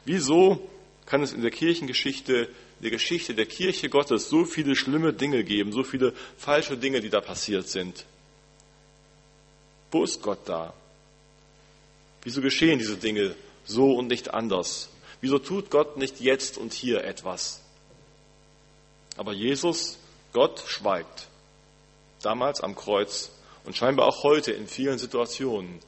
Wieso 0.06 0.70
kann 1.06 1.24
es 1.24 1.34
in 1.34 1.42
der 1.42 1.52
Kirchengeschichte, 1.52 2.50
der 2.82 2.92
Geschichte 2.92 3.36
der 3.36 3.46
Kirche 3.46 3.90
Gottes 3.90 4.30
so 4.30 4.46
viele 4.46 4.76
schlimme 4.76 5.14
Dinge 5.14 5.44
geben, 5.44 5.72
so 5.72 5.84
viele 5.84 6.14
falsche 6.38 6.78
Dinge, 6.78 7.00
die 7.02 7.10
da 7.10 7.22
passiert 7.22 7.68
sind. 7.68 8.06
Wo 9.92 10.04
ist 10.04 10.22
Gott 10.22 10.40
da? 10.46 10.74
Wieso 12.24 12.42
geschehen 12.42 12.80
diese 12.80 12.98
Dinge 12.98 13.36
so 13.66 13.94
und 13.94 14.08
nicht 14.08 14.34
anders? 14.34 14.90
Wieso 15.20 15.38
tut 15.38 15.70
Gott 15.70 15.98
nicht 15.98 16.20
jetzt 16.22 16.58
und 16.58 16.74
hier 16.74 17.04
etwas? 17.04 17.62
Aber 19.18 19.34
Jesus, 19.34 20.00
Gott 20.34 20.64
schweigt. 20.66 21.28
Damals 22.22 22.62
am 22.62 22.76
Kreuz 22.76 23.32
und 23.66 23.76
scheinbar 23.76 24.08
auch 24.08 24.24
heute 24.24 24.52
in 24.52 24.68
vielen 24.68 24.98
Situationen 24.98 25.80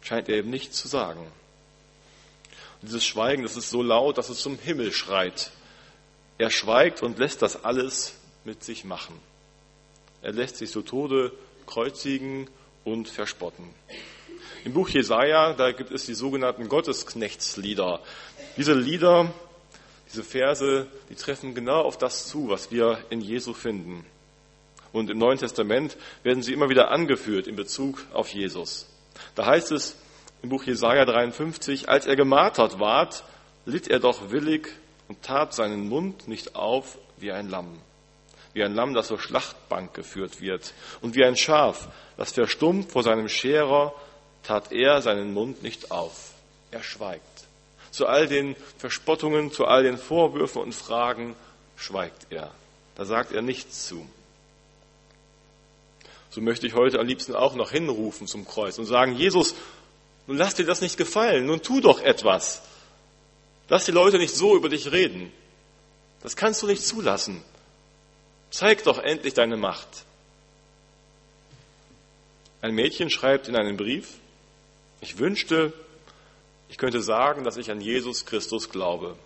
scheint 0.00 0.28
er 0.28 0.36
eben 0.36 0.50
nichts 0.50 0.78
zu 0.78 0.88
sagen. 0.88 1.20
Und 2.80 2.88
dieses 2.88 3.04
Schweigen, 3.04 3.42
das 3.42 3.56
ist 3.56 3.70
so 3.70 3.82
laut, 3.82 4.16
dass 4.16 4.28
es 4.28 4.40
zum 4.40 4.58
Himmel 4.58 4.92
schreit. 4.92 5.50
Er 6.38 6.50
schweigt 6.50 7.02
und 7.02 7.18
lässt 7.18 7.42
das 7.42 7.64
alles 7.64 8.14
mit 8.44 8.62
sich 8.62 8.84
machen. 8.84 9.14
Er 10.22 10.32
lässt 10.32 10.56
sich 10.56 10.70
zu 10.70 10.82
Tode 10.82 11.32
kreuzigen 11.66 12.48
und 12.84 13.08
verspotten. 13.08 13.68
Im 14.64 14.72
Buch 14.72 14.88
Jesaja, 14.88 15.52
da 15.52 15.72
gibt 15.72 15.90
es 15.90 16.06
die 16.06 16.14
sogenannten 16.14 16.68
Gottesknechtslieder. 16.68 18.00
Diese 18.56 18.74
Lieder, 18.74 19.32
diese 20.08 20.24
Verse, 20.24 20.86
die 21.10 21.14
treffen 21.14 21.54
genau 21.54 21.82
auf 21.82 21.98
das 21.98 22.28
zu, 22.28 22.48
was 22.48 22.70
wir 22.70 22.98
in 23.10 23.20
Jesu 23.20 23.52
finden. 23.52 24.06
Und 24.92 25.10
im 25.10 25.18
Neuen 25.18 25.38
Testament 25.38 25.96
werden 26.22 26.42
sie 26.42 26.52
immer 26.52 26.70
wieder 26.70 26.90
angeführt 26.90 27.46
in 27.46 27.56
Bezug 27.56 28.04
auf 28.12 28.28
Jesus. 28.28 28.88
Da 29.34 29.46
heißt 29.46 29.72
es, 29.72 29.96
im 30.42 30.48
Buch 30.50 30.64
Jesaja 30.64 31.04
53, 31.04 31.88
als 31.88 32.06
er 32.06 32.16
gemartert 32.16 32.78
ward, 32.78 33.24
litt 33.66 33.88
er 33.88 33.98
doch 33.98 34.30
willig 34.30 34.68
und 35.08 35.22
tat 35.22 35.54
seinen 35.54 35.88
Mund 35.88 36.28
nicht 36.28 36.54
auf 36.54 36.98
wie 37.16 37.32
ein 37.32 37.48
Lamm. 37.48 37.78
Wie 38.52 38.62
ein 38.62 38.74
Lamm, 38.74 38.94
das 38.94 39.08
zur 39.08 39.18
Schlachtbank 39.18 39.94
geführt 39.94 40.40
wird. 40.40 40.72
Und 41.00 41.14
wie 41.14 41.24
ein 41.24 41.36
Schaf, 41.36 41.88
das 42.16 42.32
verstummt 42.32 42.92
vor 42.92 43.02
seinem 43.02 43.28
Scherer, 43.28 43.94
tat 44.42 44.72
er 44.72 45.02
seinen 45.02 45.32
Mund 45.32 45.62
nicht 45.62 45.90
auf. 45.90 46.32
Er 46.70 46.82
schweigt. 46.82 47.22
Zu 47.90 48.06
all 48.06 48.28
den 48.28 48.56
Verspottungen, 48.76 49.50
zu 49.52 49.66
all 49.66 49.82
den 49.82 49.98
Vorwürfen 49.98 50.62
und 50.62 50.74
Fragen 50.74 51.34
schweigt 51.76 52.26
er. 52.30 52.50
Da 52.94 53.04
sagt 53.04 53.32
er 53.32 53.42
nichts 53.42 53.86
zu. 53.86 54.06
So 56.30 56.40
möchte 56.40 56.66
ich 56.66 56.74
heute 56.74 56.98
am 56.98 57.06
liebsten 57.06 57.34
auch 57.34 57.54
noch 57.54 57.70
hinrufen 57.70 58.26
zum 58.26 58.46
Kreuz 58.46 58.78
und 58.78 58.84
sagen, 58.84 59.16
Jesus, 59.16 59.54
nun 60.26 60.36
lass 60.36 60.54
dir 60.54 60.66
das 60.66 60.80
nicht 60.82 60.96
gefallen, 60.96 61.46
nun 61.46 61.62
tu 61.62 61.80
doch 61.80 62.00
etwas. 62.00 62.62
Lass 63.68 63.84
die 63.84 63.92
Leute 63.92 64.18
nicht 64.18 64.34
so 64.34 64.56
über 64.56 64.68
dich 64.68 64.92
reden. 64.92 65.32
Das 66.22 66.36
kannst 66.36 66.62
du 66.62 66.66
nicht 66.66 66.84
zulassen. 66.84 67.42
Zeig 68.50 68.82
doch 68.84 68.98
endlich 68.98 69.34
deine 69.34 69.56
Macht. 69.56 69.88
Ein 72.60 72.74
Mädchen 72.74 73.10
schreibt 73.10 73.46
in 73.48 73.56
einem 73.56 73.76
Brief, 73.76 74.14
ich 75.00 75.18
wünschte, 75.18 75.72
ich 76.68 76.78
könnte 76.78 77.02
sagen, 77.02 77.44
dass 77.44 77.56
ich 77.56 77.70
an 77.70 77.80
Jesus 77.80 78.26
Christus 78.26 78.70
glaube, 78.70 79.16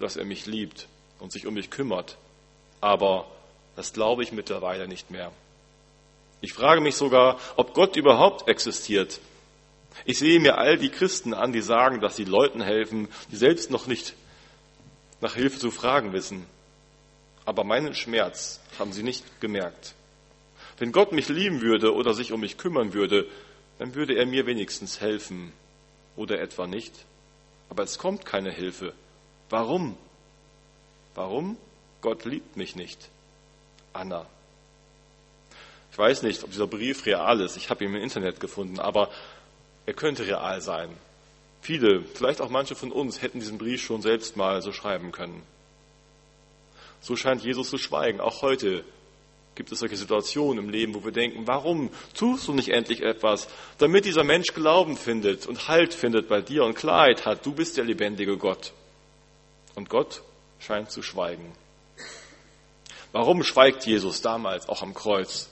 dass 0.00 0.16
er 0.16 0.24
mich 0.24 0.46
liebt 0.46 0.88
und 1.20 1.30
sich 1.30 1.46
um 1.46 1.54
mich 1.54 1.70
kümmert. 1.70 2.16
Aber 2.80 3.26
das 3.76 3.92
glaube 3.92 4.22
ich 4.22 4.32
mittlerweile 4.32 4.88
nicht 4.88 5.10
mehr. 5.10 5.30
Ich 6.40 6.52
frage 6.52 6.80
mich 6.80 6.96
sogar, 6.96 7.38
ob 7.56 7.74
Gott 7.74 7.96
überhaupt 7.96 8.48
existiert 8.48 9.20
ich 10.04 10.18
sehe 10.18 10.40
mir 10.40 10.58
all 10.58 10.78
die 10.78 10.90
Christen 10.90 11.34
an, 11.34 11.52
die 11.52 11.60
sagen, 11.60 12.00
dass 12.00 12.16
sie 12.16 12.24
Leuten 12.24 12.60
helfen, 12.60 13.08
die 13.30 13.36
selbst 13.36 13.70
noch 13.70 13.86
nicht 13.86 14.14
nach 15.20 15.34
Hilfe 15.34 15.58
zu 15.58 15.70
fragen 15.70 16.12
wissen. 16.12 16.46
Aber 17.44 17.64
meinen 17.64 17.94
Schmerz 17.94 18.60
haben 18.78 18.92
sie 18.92 19.02
nicht 19.02 19.40
gemerkt. 19.40 19.94
Wenn 20.78 20.92
Gott 20.92 21.12
mich 21.12 21.28
lieben 21.28 21.60
würde 21.60 21.94
oder 21.94 22.14
sich 22.14 22.32
um 22.32 22.40
mich 22.40 22.56
kümmern 22.56 22.92
würde, 22.92 23.26
dann 23.78 23.94
würde 23.94 24.14
er 24.14 24.26
mir 24.26 24.46
wenigstens 24.46 25.00
helfen. 25.00 25.52
Oder 26.16 26.40
etwa 26.40 26.66
nicht. 26.66 26.92
Aber 27.68 27.82
es 27.82 27.98
kommt 27.98 28.24
keine 28.24 28.50
Hilfe. 28.50 28.92
Warum? 29.50 29.96
Warum? 31.14 31.56
Gott 32.00 32.24
liebt 32.24 32.56
mich 32.56 32.76
nicht. 32.76 33.08
Anna. 33.92 34.26
Ich 35.90 35.98
weiß 35.98 36.22
nicht, 36.22 36.44
ob 36.44 36.50
dieser 36.50 36.66
Brief 36.66 37.06
real 37.06 37.40
ist. 37.40 37.56
Ich 37.56 37.70
habe 37.70 37.84
ihn 37.84 37.94
im 37.94 38.00
Internet 38.02 38.38
gefunden, 38.40 38.78
aber 38.78 39.10
er 39.88 39.94
könnte 39.94 40.26
real 40.26 40.60
sein. 40.60 40.90
Viele, 41.62 42.02
vielleicht 42.02 42.42
auch 42.42 42.50
manche 42.50 42.74
von 42.74 42.92
uns, 42.92 43.22
hätten 43.22 43.40
diesen 43.40 43.56
Brief 43.56 43.82
schon 43.82 44.02
selbst 44.02 44.36
mal 44.36 44.60
so 44.60 44.70
schreiben 44.70 45.12
können. 45.12 45.42
So 47.00 47.16
scheint 47.16 47.42
Jesus 47.42 47.70
zu 47.70 47.78
schweigen. 47.78 48.20
Auch 48.20 48.42
heute 48.42 48.84
gibt 49.54 49.72
es 49.72 49.78
solche 49.78 49.96
Situationen 49.96 50.62
im 50.62 50.68
Leben, 50.68 50.94
wo 50.94 51.06
wir 51.06 51.12
denken, 51.12 51.46
warum 51.46 51.88
tust 52.12 52.46
du 52.48 52.52
nicht 52.52 52.68
endlich 52.68 53.00
etwas, 53.00 53.48
damit 53.78 54.04
dieser 54.04 54.24
Mensch 54.24 54.52
Glauben 54.52 54.98
findet 54.98 55.46
und 55.46 55.68
Halt 55.68 55.94
findet 55.94 56.28
bei 56.28 56.42
dir 56.42 56.64
und 56.64 56.74
Klarheit 56.74 57.24
hat. 57.24 57.46
Du 57.46 57.52
bist 57.52 57.78
der 57.78 57.84
lebendige 57.86 58.36
Gott. 58.36 58.74
Und 59.74 59.88
Gott 59.88 60.20
scheint 60.60 60.90
zu 60.90 61.00
schweigen. 61.00 61.50
Warum 63.12 63.42
schweigt 63.42 63.86
Jesus 63.86 64.20
damals 64.20 64.68
auch 64.68 64.82
am 64.82 64.92
Kreuz? 64.92 65.48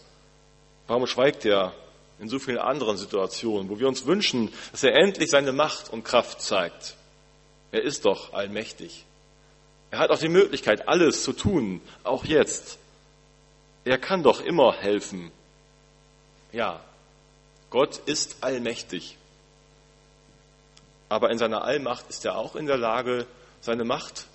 Warum 0.88 1.06
schweigt 1.06 1.46
er 1.46 1.72
in 2.18 2.28
so 2.28 2.38
vielen 2.38 2.58
anderen 2.58 2.96
Situationen, 2.96 3.68
wo 3.68 3.78
wir 3.78 3.88
uns 3.88 4.06
wünschen, 4.06 4.52
dass 4.72 4.82
er 4.82 4.94
endlich 4.94 5.30
seine 5.30 5.52
Macht 5.52 5.92
und 5.92 6.04
Kraft 6.04 6.40
zeigt. 6.40 6.96
Er 7.72 7.82
ist 7.82 8.04
doch 8.04 8.32
allmächtig. 8.32 9.04
Er 9.90 9.98
hat 9.98 10.10
auch 10.10 10.18
die 10.18 10.28
Möglichkeit, 10.28 10.88
alles 10.88 11.22
zu 11.22 11.32
tun, 11.32 11.80
auch 12.04 12.24
jetzt. 12.24 12.78
Er 13.84 13.98
kann 13.98 14.22
doch 14.22 14.40
immer 14.40 14.74
helfen. 14.74 15.30
Ja, 16.52 16.80
Gott 17.70 17.98
ist 18.06 18.36
allmächtig. 18.40 19.16
Aber 21.08 21.30
in 21.30 21.38
seiner 21.38 21.62
Allmacht 21.62 22.06
ist 22.08 22.24
er 22.24 22.36
auch 22.36 22.56
in 22.56 22.66
der 22.66 22.78
Lage, 22.78 23.26
seine 23.60 23.84
Macht 23.84 24.26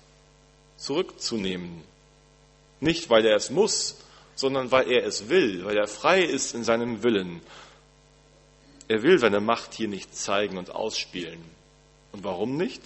zurückzunehmen. 0.76 1.82
Nicht, 2.80 3.10
weil 3.10 3.24
er 3.26 3.36
es 3.36 3.50
muss, 3.50 3.98
sondern 4.34 4.70
weil 4.70 4.90
er 4.90 5.04
es 5.04 5.28
will, 5.28 5.64
weil 5.64 5.76
er 5.76 5.86
frei 5.86 6.22
ist 6.22 6.54
in 6.54 6.64
seinem 6.64 7.02
Willen. 7.02 7.40
Er 8.92 9.02
will 9.02 9.18
seine 9.18 9.40
Macht 9.40 9.72
hier 9.72 9.88
nicht 9.88 10.14
zeigen 10.14 10.58
und 10.58 10.70
ausspielen. 10.70 11.42
Und 12.12 12.24
warum 12.24 12.58
nicht? 12.58 12.82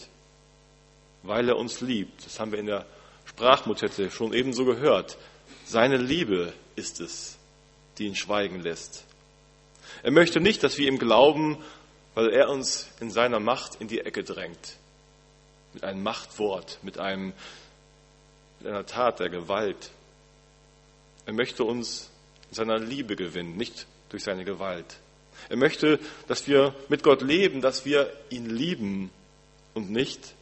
Weil 1.25 1.49
er 1.49 1.57
uns 1.57 1.81
liebt. 1.81 2.25
Das 2.25 2.39
haben 2.39 2.53
wir 2.53 2.61
in 2.61 2.67
der 2.67 2.87
Sprachmotette 3.25 4.13
schon 4.13 4.33
ebenso 4.33 4.65
gehört. 4.65 5.19
Seine 5.65 5.97
Liebe 5.97 6.53
ist 6.77 7.01
es, 7.01 7.39
die 7.99 8.07
ihn 8.07 8.15
schweigen 8.15 8.61
lässt. 8.61 9.05
Er 10.05 10.13
möchte 10.13 10.39
nicht, 10.41 10.63
dass 10.63 10.79
wir 10.79 10.87
ihm 10.87 11.01
glauben, 11.01 11.59
weil 12.15 12.29
er 12.29 12.51
uns 12.51 12.89
in 13.01 13.11
seiner 13.11 13.41
Macht 13.41 13.75
in 13.81 13.89
die 13.89 13.99
Ecke 13.99 14.23
drängt. 14.23 14.77
Mit 15.73 15.83
einem 15.83 16.05
Machtwort, 16.05 16.79
mit, 16.83 17.01
einem, 17.01 17.33
mit 18.61 18.69
einer 18.69 18.87
Tat 18.87 19.19
der 19.19 19.29
Gewalt. 19.29 19.91
Er 21.25 21.33
möchte 21.33 21.65
uns 21.65 22.13
in 22.51 22.55
seiner 22.55 22.79
Liebe 22.79 23.17
gewinnen, 23.17 23.57
nicht 23.57 23.89
durch 24.11 24.23
seine 24.23 24.45
Gewalt. 24.45 25.01
Er 25.49 25.57
möchte, 25.57 25.99
dass 26.27 26.47
wir 26.47 26.75
mit 26.89 27.03
Gott 27.03 27.23
leben, 27.23 27.61
dass 27.61 27.85
wir 27.85 28.13
ihn 28.31 28.51
lieben 28.51 29.11
und 29.75 29.91
nicht, 29.91 30.35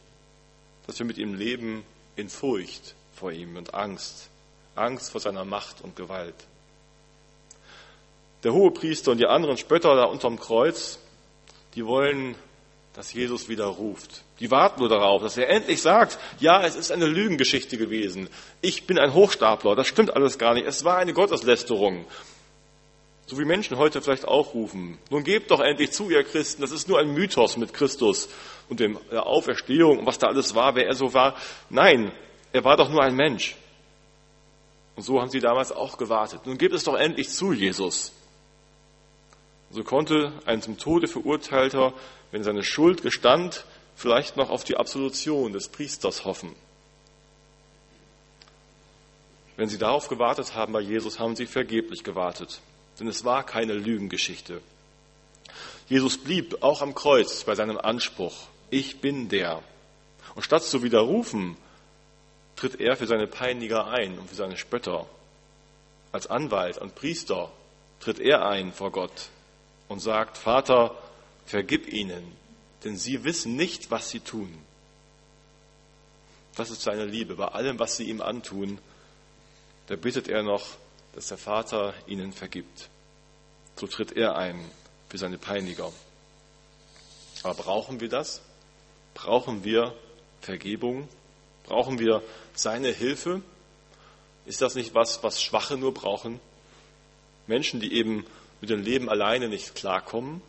dass 0.87 0.99
wir 0.99 1.05
mit 1.05 1.17
ihm 1.17 1.33
leben 1.33 1.83
in 2.15 2.29
Furcht 2.29 2.95
vor 3.15 3.31
ihm 3.31 3.57
und 3.57 3.73
Angst. 3.73 4.29
Angst 4.75 5.11
vor 5.11 5.21
seiner 5.21 5.45
Macht 5.45 5.81
und 5.81 5.95
Gewalt. 5.95 6.35
Der 8.43 8.53
hohe 8.53 8.71
Priester 8.71 9.11
und 9.11 9.17
die 9.17 9.25
anderen 9.25 9.57
Spötter 9.57 9.95
da 9.95 10.03
unterm 10.03 10.39
Kreuz, 10.39 10.99
die 11.73 11.85
wollen, 11.85 12.35
dass 12.93 13.13
Jesus 13.13 13.49
wieder 13.49 13.65
ruft. 13.65 14.23
Die 14.39 14.51
warten 14.51 14.79
nur 14.79 14.89
darauf, 14.89 15.21
dass 15.21 15.37
er 15.37 15.49
endlich 15.49 15.81
sagt, 15.81 16.17
ja, 16.39 16.63
es 16.63 16.75
ist 16.75 16.91
eine 16.91 17.05
Lügengeschichte 17.05 17.77
gewesen. 17.77 18.29
Ich 18.61 18.85
bin 18.85 18.99
ein 18.99 19.13
Hochstapler. 19.13 19.75
Das 19.75 19.87
stimmt 19.87 20.15
alles 20.15 20.37
gar 20.37 20.53
nicht. 20.53 20.67
Es 20.67 20.83
war 20.83 20.97
eine 20.97 21.13
Gotteslästerung. 21.13 22.05
So 23.27 23.39
wie 23.39 23.45
Menschen 23.45 23.77
heute 23.77 24.01
vielleicht 24.01 24.27
auch 24.27 24.53
rufen. 24.53 24.99
Nun 25.09 25.23
gebt 25.23 25.49
doch 25.49 25.59
endlich 25.59 25.91
zu, 25.91 26.11
ihr 26.11 26.23
Christen, 26.23 26.61
das 26.61 26.71
ist 26.71 26.87
nur 26.87 26.99
ein 26.99 27.11
Mythos 27.11 27.57
mit 27.57 27.73
Christus 27.73 28.29
und 28.69 28.79
der 28.79 29.25
Auferstehung 29.25 29.99
und 29.99 30.05
was 30.05 30.19
da 30.19 30.27
alles 30.27 30.53
war, 30.53 30.75
wer 30.75 30.85
er 30.85 30.93
so 30.93 31.13
war. 31.13 31.35
Nein, 31.69 32.11
er 32.53 32.63
war 32.63 32.77
doch 32.77 32.89
nur 32.89 33.01
ein 33.01 33.15
Mensch. 33.15 33.55
Und 34.95 35.03
so 35.03 35.19
haben 35.19 35.29
sie 35.29 35.39
damals 35.39 35.71
auch 35.71 35.97
gewartet. 35.97 36.45
Nun 36.45 36.57
gebt 36.57 36.73
es 36.73 36.83
doch 36.83 36.95
endlich 36.95 37.29
zu, 37.29 37.51
Jesus. 37.51 38.13
So 39.71 39.83
konnte 39.83 40.31
ein 40.45 40.61
zum 40.61 40.77
Tode 40.77 41.07
verurteilter, 41.07 41.93
wenn 42.31 42.43
seine 42.43 42.63
Schuld 42.63 43.01
gestand, 43.01 43.65
vielleicht 43.95 44.37
noch 44.37 44.51
auf 44.51 44.63
die 44.63 44.77
Absolution 44.77 45.51
des 45.51 45.67
Priesters 45.67 46.25
hoffen. 46.25 46.55
Wenn 49.57 49.67
sie 49.67 49.79
darauf 49.79 50.09
gewartet 50.09 50.53
haben 50.53 50.73
bei 50.73 50.81
Jesus, 50.81 51.17
haben 51.19 51.35
sie 51.35 51.47
vergeblich 51.47 52.03
gewartet 52.03 52.61
denn 52.99 53.07
es 53.07 53.25
war 53.25 53.45
keine 53.45 53.73
Lügengeschichte. 53.73 54.61
Jesus 55.87 56.17
blieb 56.17 56.63
auch 56.63 56.81
am 56.81 56.95
Kreuz 56.95 57.43
bei 57.43 57.55
seinem 57.55 57.77
Anspruch, 57.77 58.47
ich 58.69 59.01
bin 59.01 59.29
der. 59.29 59.61
Und 60.33 60.43
statt 60.43 60.63
zu 60.63 60.83
widerrufen, 60.83 61.57
tritt 62.55 62.79
er 62.79 62.95
für 62.95 63.07
seine 63.07 63.27
Peiniger 63.27 63.87
ein 63.87 64.17
und 64.17 64.29
für 64.29 64.35
seine 64.35 64.57
Spötter. 64.57 65.05
Als 66.11 66.27
Anwalt 66.27 66.77
und 66.77 66.95
Priester 66.95 67.51
tritt 67.99 68.19
er 68.19 68.47
ein 68.47 68.73
vor 68.73 68.91
Gott 68.91 69.29
und 69.87 69.99
sagt, 69.99 70.37
Vater, 70.37 70.95
vergib 71.45 71.91
ihnen, 71.91 72.23
denn 72.83 72.97
sie 72.97 73.23
wissen 73.23 73.55
nicht, 73.55 73.91
was 73.91 74.09
sie 74.09 74.21
tun. 74.21 74.57
Das 76.55 76.71
ist 76.71 76.81
seine 76.81 77.05
Liebe. 77.05 77.35
Bei 77.35 77.49
allem, 77.49 77.79
was 77.79 77.97
sie 77.97 78.05
ihm 78.05 78.21
antun, 78.21 78.79
da 79.87 79.95
bittet 79.95 80.27
er 80.27 80.41
noch, 80.41 80.65
dass 81.13 81.27
der 81.27 81.37
Vater 81.37 81.93
ihnen 82.07 82.31
vergibt. 82.31 82.89
So 83.75 83.87
tritt 83.87 84.13
er 84.13 84.35
ein 84.35 84.59
für 85.09 85.17
seine 85.17 85.37
Peiniger. 85.37 85.91
Aber 87.43 87.53
brauchen 87.55 87.99
wir 87.99 88.09
das? 88.09 88.41
Brauchen 89.13 89.63
wir 89.63 89.93
Vergebung? 90.41 91.07
Brauchen 91.65 91.99
wir 91.99 92.21
seine 92.53 92.89
Hilfe? 92.89 93.41
Ist 94.45 94.61
das 94.61 94.75
nicht 94.75 94.93
was, 94.93 95.23
was 95.23 95.41
Schwache 95.41 95.77
nur 95.77 95.93
brauchen? 95.93 96.39
Menschen, 97.47 97.79
die 97.79 97.93
eben 97.93 98.25
mit 98.61 98.69
dem 98.69 98.81
Leben 98.81 99.09
alleine 99.09 99.49
nicht 99.49 99.75
klarkommen? 99.75 100.41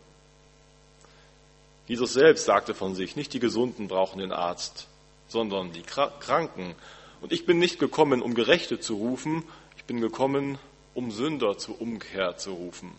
Jesus 1.86 2.12
selbst 2.12 2.44
sagte 2.44 2.74
von 2.74 2.94
sich, 2.94 3.16
nicht 3.16 3.32
die 3.32 3.40
Gesunden 3.40 3.88
brauchen 3.88 4.18
den 4.18 4.32
Arzt, 4.32 4.88
sondern 5.28 5.72
die 5.72 5.82
Kranken. 5.82 6.74
Und 7.20 7.32
ich 7.32 7.46
bin 7.46 7.58
nicht 7.58 7.78
gekommen, 7.78 8.22
um 8.22 8.34
Gerechte 8.34 8.80
zu 8.80 8.96
rufen, 8.96 9.44
bin 9.86 10.00
gekommen, 10.00 10.58
um 10.94 11.10
Sünder 11.10 11.58
zur 11.58 11.80
Umkehr 11.80 12.36
zu 12.36 12.52
rufen. 12.52 12.92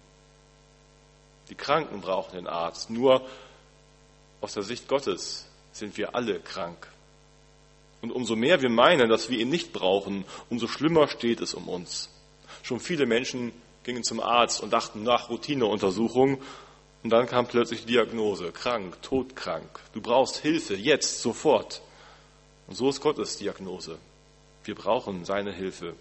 Die 1.50 1.56
Kranken 1.56 2.02
brauchen 2.02 2.36
den 2.36 2.48
Arzt. 2.48 2.90
Nur 2.90 3.26
aus 4.42 4.54
der 4.54 4.64
Sicht 4.64 4.88
Gottes 4.88 5.48
sind 5.72 5.98
wir 5.98 6.16
alle 6.16 6.40
krank. 6.40 6.88
Und 8.02 8.12
umso 8.12 8.36
mehr 8.36 8.62
wir 8.62 8.70
meinen, 8.70 9.10
dass 9.10 9.30
wir 9.30 9.40
ihn 9.40 9.50
nicht 9.50 9.74
brauchen, 9.74 10.26
umso 10.50 10.68
schlimmer 10.68 11.08
steht 11.08 11.42
es 11.42 11.54
um 11.54 11.68
uns. 11.68 12.10
Schon 12.64 12.80
viele 12.80 13.06
Menschen 13.06 13.52
gingen 13.84 14.04
zum 14.04 14.20
Arzt 14.20 14.62
und 14.62 14.72
dachten 14.72 15.04
nach 15.04 15.30
Routineuntersuchung 15.30 16.42
und 17.04 17.10
dann 17.10 17.28
kam 17.28 17.48
plötzlich 17.48 17.82
die 17.86 17.94
Diagnose, 17.94 18.52
krank, 18.52 19.02
todkrank. 19.02 19.80
Du 19.94 20.02
brauchst 20.02 20.38
Hilfe, 20.38 20.76
jetzt, 20.76 21.22
sofort. 21.22 21.82
Und 22.68 22.76
so 22.76 22.90
ist 22.90 23.02
Gottes 23.02 23.38
Diagnose. 23.38 23.98
Wir 24.66 24.76
brauchen 24.76 25.24
seine 25.24 25.54
Hilfe. 25.54 25.96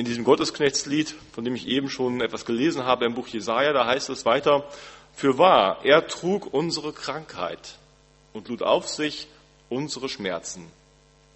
In 0.00 0.06
diesem 0.06 0.24
Gottesknechtslied, 0.24 1.14
von 1.34 1.44
dem 1.44 1.54
ich 1.54 1.68
eben 1.68 1.90
schon 1.90 2.22
etwas 2.22 2.46
gelesen 2.46 2.84
habe 2.84 3.04
im 3.04 3.12
Buch 3.12 3.28
Jesaja, 3.28 3.74
da 3.74 3.86
heißt 3.86 4.08
es 4.08 4.24
weiter, 4.24 4.66
für 5.12 5.36
wahr, 5.36 5.84
er 5.84 6.06
trug 6.06 6.54
unsere 6.54 6.94
Krankheit 6.94 7.76
und 8.32 8.48
lud 8.48 8.62
auf 8.62 8.88
sich 8.88 9.28
unsere 9.68 10.08
Schmerzen. 10.08 10.64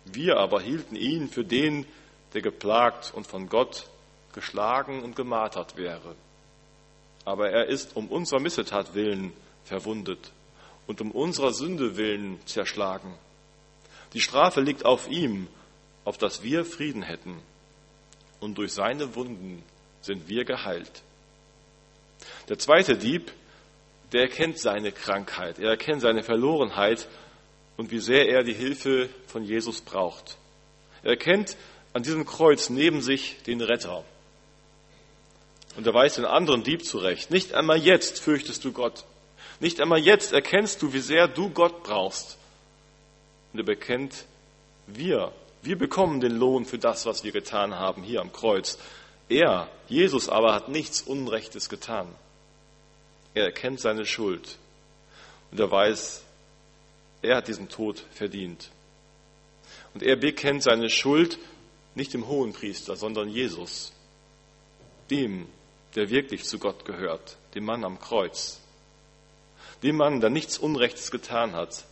Wir 0.06 0.38
aber 0.38 0.62
hielten 0.62 0.96
ihn 0.96 1.28
für 1.28 1.44
den, 1.44 1.84
der 2.32 2.40
geplagt 2.40 3.12
und 3.14 3.26
von 3.26 3.50
Gott 3.50 3.84
geschlagen 4.32 5.02
und 5.02 5.14
gemartert 5.14 5.76
wäre. 5.76 6.14
Aber 7.26 7.50
er 7.50 7.66
ist 7.66 7.94
um 7.96 8.08
unserer 8.08 8.40
Missetat 8.40 8.94
willen 8.94 9.34
verwundet 9.66 10.32
und 10.86 11.02
um 11.02 11.10
unserer 11.10 11.52
Sünde 11.52 11.98
willen 11.98 12.38
zerschlagen. 12.46 13.12
Die 14.14 14.22
Strafe 14.22 14.62
liegt 14.62 14.86
auf 14.86 15.06
ihm, 15.10 15.48
auf 16.06 16.16
dass 16.16 16.42
wir 16.42 16.64
Frieden 16.64 17.02
hätten 17.02 17.42
und 18.44 18.58
durch 18.58 18.72
seine 18.72 19.14
Wunden 19.14 19.62
sind 20.02 20.28
wir 20.28 20.44
geheilt. 20.44 21.02
Der 22.50 22.58
zweite 22.58 22.96
Dieb, 22.96 23.32
der 24.12 24.22
erkennt 24.22 24.58
seine 24.58 24.92
Krankheit, 24.92 25.58
er 25.58 25.70
erkennt 25.70 26.02
seine 26.02 26.22
Verlorenheit 26.22 27.08
und 27.78 27.90
wie 27.90 28.00
sehr 28.00 28.28
er 28.28 28.44
die 28.44 28.52
Hilfe 28.52 29.08
von 29.26 29.44
Jesus 29.44 29.80
braucht. 29.80 30.36
Er 31.02 31.12
erkennt 31.12 31.56
an 31.94 32.02
diesem 32.02 32.26
Kreuz 32.26 32.68
neben 32.68 33.00
sich 33.00 33.42
den 33.46 33.62
Retter. 33.62 34.04
Und 35.76 35.86
er 35.86 35.94
weiß 35.94 36.16
den 36.16 36.26
anderen 36.26 36.62
Dieb 36.62 36.84
zurecht. 36.84 37.30
Nicht 37.30 37.54
einmal 37.54 37.78
jetzt 37.78 38.20
fürchtest 38.20 38.62
du 38.64 38.72
Gott. 38.72 39.04
Nicht 39.58 39.80
einmal 39.80 40.00
jetzt 40.00 40.32
erkennst 40.32 40.82
du, 40.82 40.92
wie 40.92 41.00
sehr 41.00 41.28
du 41.28 41.48
Gott 41.48 41.82
brauchst. 41.82 42.36
Und 43.52 43.60
er 43.60 43.64
bekennt, 43.64 44.26
wir 44.86 45.32
wir 45.64 45.78
bekommen 45.78 46.20
den 46.20 46.36
Lohn 46.36 46.64
für 46.64 46.78
das, 46.78 47.06
was 47.06 47.24
wir 47.24 47.32
getan 47.32 47.74
haben 47.74 48.02
hier 48.02 48.20
am 48.20 48.32
Kreuz. 48.32 48.78
Er, 49.28 49.70
Jesus 49.88 50.28
aber, 50.28 50.54
hat 50.54 50.68
nichts 50.68 51.00
Unrechtes 51.00 51.68
getan. 51.68 52.08
Er 53.32 53.44
erkennt 53.44 53.80
seine 53.80 54.04
Schuld 54.04 54.58
und 55.50 55.58
er 55.58 55.70
weiß, 55.70 56.22
er 57.22 57.36
hat 57.36 57.48
diesen 57.48 57.68
Tod 57.68 58.04
verdient. 58.10 58.70
Und 59.94 60.02
er 60.02 60.16
bekennt 60.16 60.62
seine 60.62 60.90
Schuld 60.90 61.38
nicht 61.94 62.12
dem 62.12 62.28
Hohenpriester, 62.28 62.96
sondern 62.96 63.28
Jesus, 63.28 63.92
dem, 65.10 65.46
der 65.94 66.10
wirklich 66.10 66.44
zu 66.44 66.58
Gott 66.58 66.84
gehört, 66.84 67.36
dem 67.54 67.64
Mann 67.64 67.84
am 67.84 67.98
Kreuz, 67.98 68.60
dem 69.82 69.96
Mann, 69.96 70.20
der 70.20 70.30
nichts 70.30 70.58
Unrechtes 70.58 71.10
getan 71.10 71.52
hat, 71.52 71.84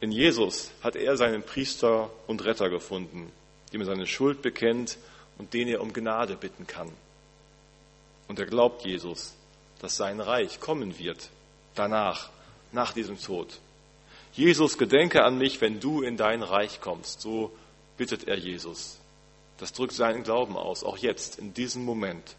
in 0.00 0.12
Jesus 0.12 0.70
hat 0.82 0.96
er 0.96 1.16
seinen 1.16 1.42
Priester 1.42 2.10
und 2.26 2.44
Retter 2.44 2.70
gefunden, 2.70 3.30
dem 3.72 3.82
er 3.82 3.86
seine 3.86 4.06
Schuld 4.06 4.40
bekennt 4.42 4.96
und 5.38 5.52
den 5.52 5.68
er 5.68 5.82
um 5.82 5.92
Gnade 5.92 6.36
bitten 6.36 6.66
kann. 6.66 6.90
Und 8.26 8.38
er 8.38 8.46
glaubt 8.46 8.84
Jesus, 8.84 9.34
dass 9.80 9.96
sein 9.96 10.20
Reich 10.20 10.60
kommen 10.60 10.98
wird, 10.98 11.30
danach, 11.74 12.30
nach 12.72 12.92
diesem 12.92 13.20
Tod. 13.20 13.58
Jesus, 14.32 14.78
gedenke 14.78 15.24
an 15.24 15.38
mich, 15.38 15.60
wenn 15.60 15.80
du 15.80 16.02
in 16.02 16.16
dein 16.16 16.42
Reich 16.42 16.80
kommst. 16.80 17.20
So 17.20 17.50
bittet 17.96 18.28
er 18.28 18.38
Jesus. 18.38 18.98
Das 19.58 19.72
drückt 19.72 19.92
seinen 19.92 20.22
Glauben 20.22 20.56
aus, 20.56 20.84
auch 20.84 20.96
jetzt, 20.96 21.38
in 21.38 21.52
diesem 21.52 21.84
Moment. 21.84 22.36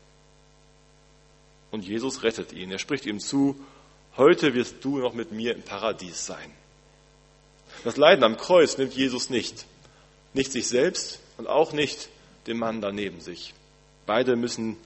Und 1.69 1.85
Jesus 1.85 2.23
rettet 2.23 2.53
ihn. 2.53 2.71
Er 2.71 2.79
spricht 2.79 3.05
ihm 3.05 3.19
zu, 3.19 3.55
heute 4.17 4.53
wirst 4.53 4.83
du 4.83 4.97
noch 4.99 5.13
mit 5.13 5.31
mir 5.31 5.53
im 5.53 5.61
Paradies 5.61 6.25
sein. 6.25 6.51
Das 7.83 7.97
Leiden 7.97 8.23
am 8.23 8.37
Kreuz 8.37 8.77
nimmt 8.77 8.93
Jesus 8.93 9.29
nicht. 9.29 9.65
Nicht 10.33 10.51
sich 10.51 10.67
selbst 10.67 11.19
und 11.37 11.47
auch 11.47 11.73
nicht 11.73 12.09
den 12.47 12.57
Mann 12.57 12.81
daneben 12.81 13.21
sich. 13.21 13.53
Beide 14.05 14.35
müssen 14.35 14.77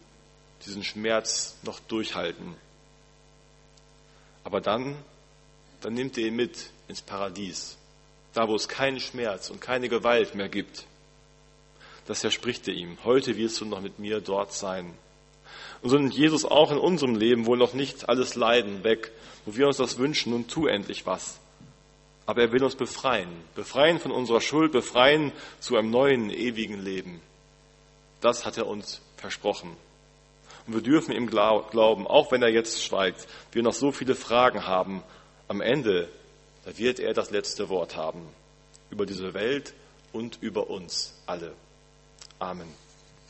diesen 0.66 0.84
Schmerz 0.84 1.56
noch 1.64 1.80
durchhalten. 1.80 2.56
Aber 4.44 4.62
dann, 4.62 4.96
dann 5.82 5.94
nimmt 5.94 6.18
er 6.18 6.28
ihn 6.28 6.36
mit 6.36 6.70
ins 6.88 7.02
Paradies, 7.02 7.78
da 8.34 8.48
wo 8.48 8.56
es 8.56 8.68
keinen 8.68 9.00
Schmerz 9.00 9.50
und 9.50 9.60
keine 9.60 9.90
Gewalt 9.90 10.36
mehr 10.36 10.50
gibt. 10.50 10.86
Das 12.08 12.22
verspricht 12.22 12.68
er 12.68 12.76
ihm. 12.76 12.98
Heute 13.04 13.36
wirst 13.38 13.60
du 13.60 13.66
noch 13.66 13.82
mit 13.82 14.00
mir 14.00 14.22
dort 14.22 14.54
sein. 14.54 14.94
Und 15.82 15.90
so 15.90 15.98
nimmt 15.98 16.14
Jesus 16.14 16.46
auch 16.46 16.72
in 16.72 16.78
unserem 16.78 17.16
Leben 17.16 17.46
wohl 17.46 17.58
noch 17.58 17.74
nicht 17.74 18.08
alles 18.08 18.36
Leiden 18.36 18.84
weg, 18.84 19.12
wo 19.46 19.56
wir 19.56 19.68
uns 19.68 19.78
das 19.78 19.98
wünschen 19.98 20.34
und 20.34 20.50
tu 20.50 20.68
endlich 20.68 21.06
was. 21.06 21.40
Aber 22.26 22.42
er 22.42 22.52
will 22.52 22.64
uns 22.64 22.76
befreien, 22.76 23.30
befreien 23.54 24.00
von 24.00 24.12
unserer 24.12 24.42
Schuld, 24.42 24.72
befreien 24.72 25.32
zu 25.60 25.78
einem 25.78 25.92
neuen, 25.92 26.30
ewigen 26.30 26.84
Leben. 26.84 27.22
Das 28.22 28.46
hat 28.46 28.58
er 28.58 28.68
uns 28.68 29.02
versprochen. 29.18 29.76
Und 30.66 30.74
wir 30.74 30.82
dürfen 30.82 31.12
ihm 31.12 31.28
glauben, 31.28 32.08
auch 32.08 32.32
wenn 32.32 32.42
er 32.42 32.50
jetzt 32.50 32.84
schweigt, 32.84 33.28
wir 33.52 33.62
noch 33.62 33.74
so 33.74 33.92
viele 33.92 34.16
Fragen 34.16 34.66
haben. 34.66 35.04
Am 35.48 35.62
Ende, 35.62 36.10
da 36.66 36.76
wird 36.78 37.00
er 37.00 37.14
das 37.14 37.30
letzte 37.30 37.70
Wort 37.70 37.96
haben 37.96 38.28
über 38.90 39.06
diese 39.06 39.34
Welt 39.34 39.74
und 40.12 40.40
über 40.42 40.70
uns 40.70 41.14
alle. 41.28 41.54
Amen. 42.40 42.85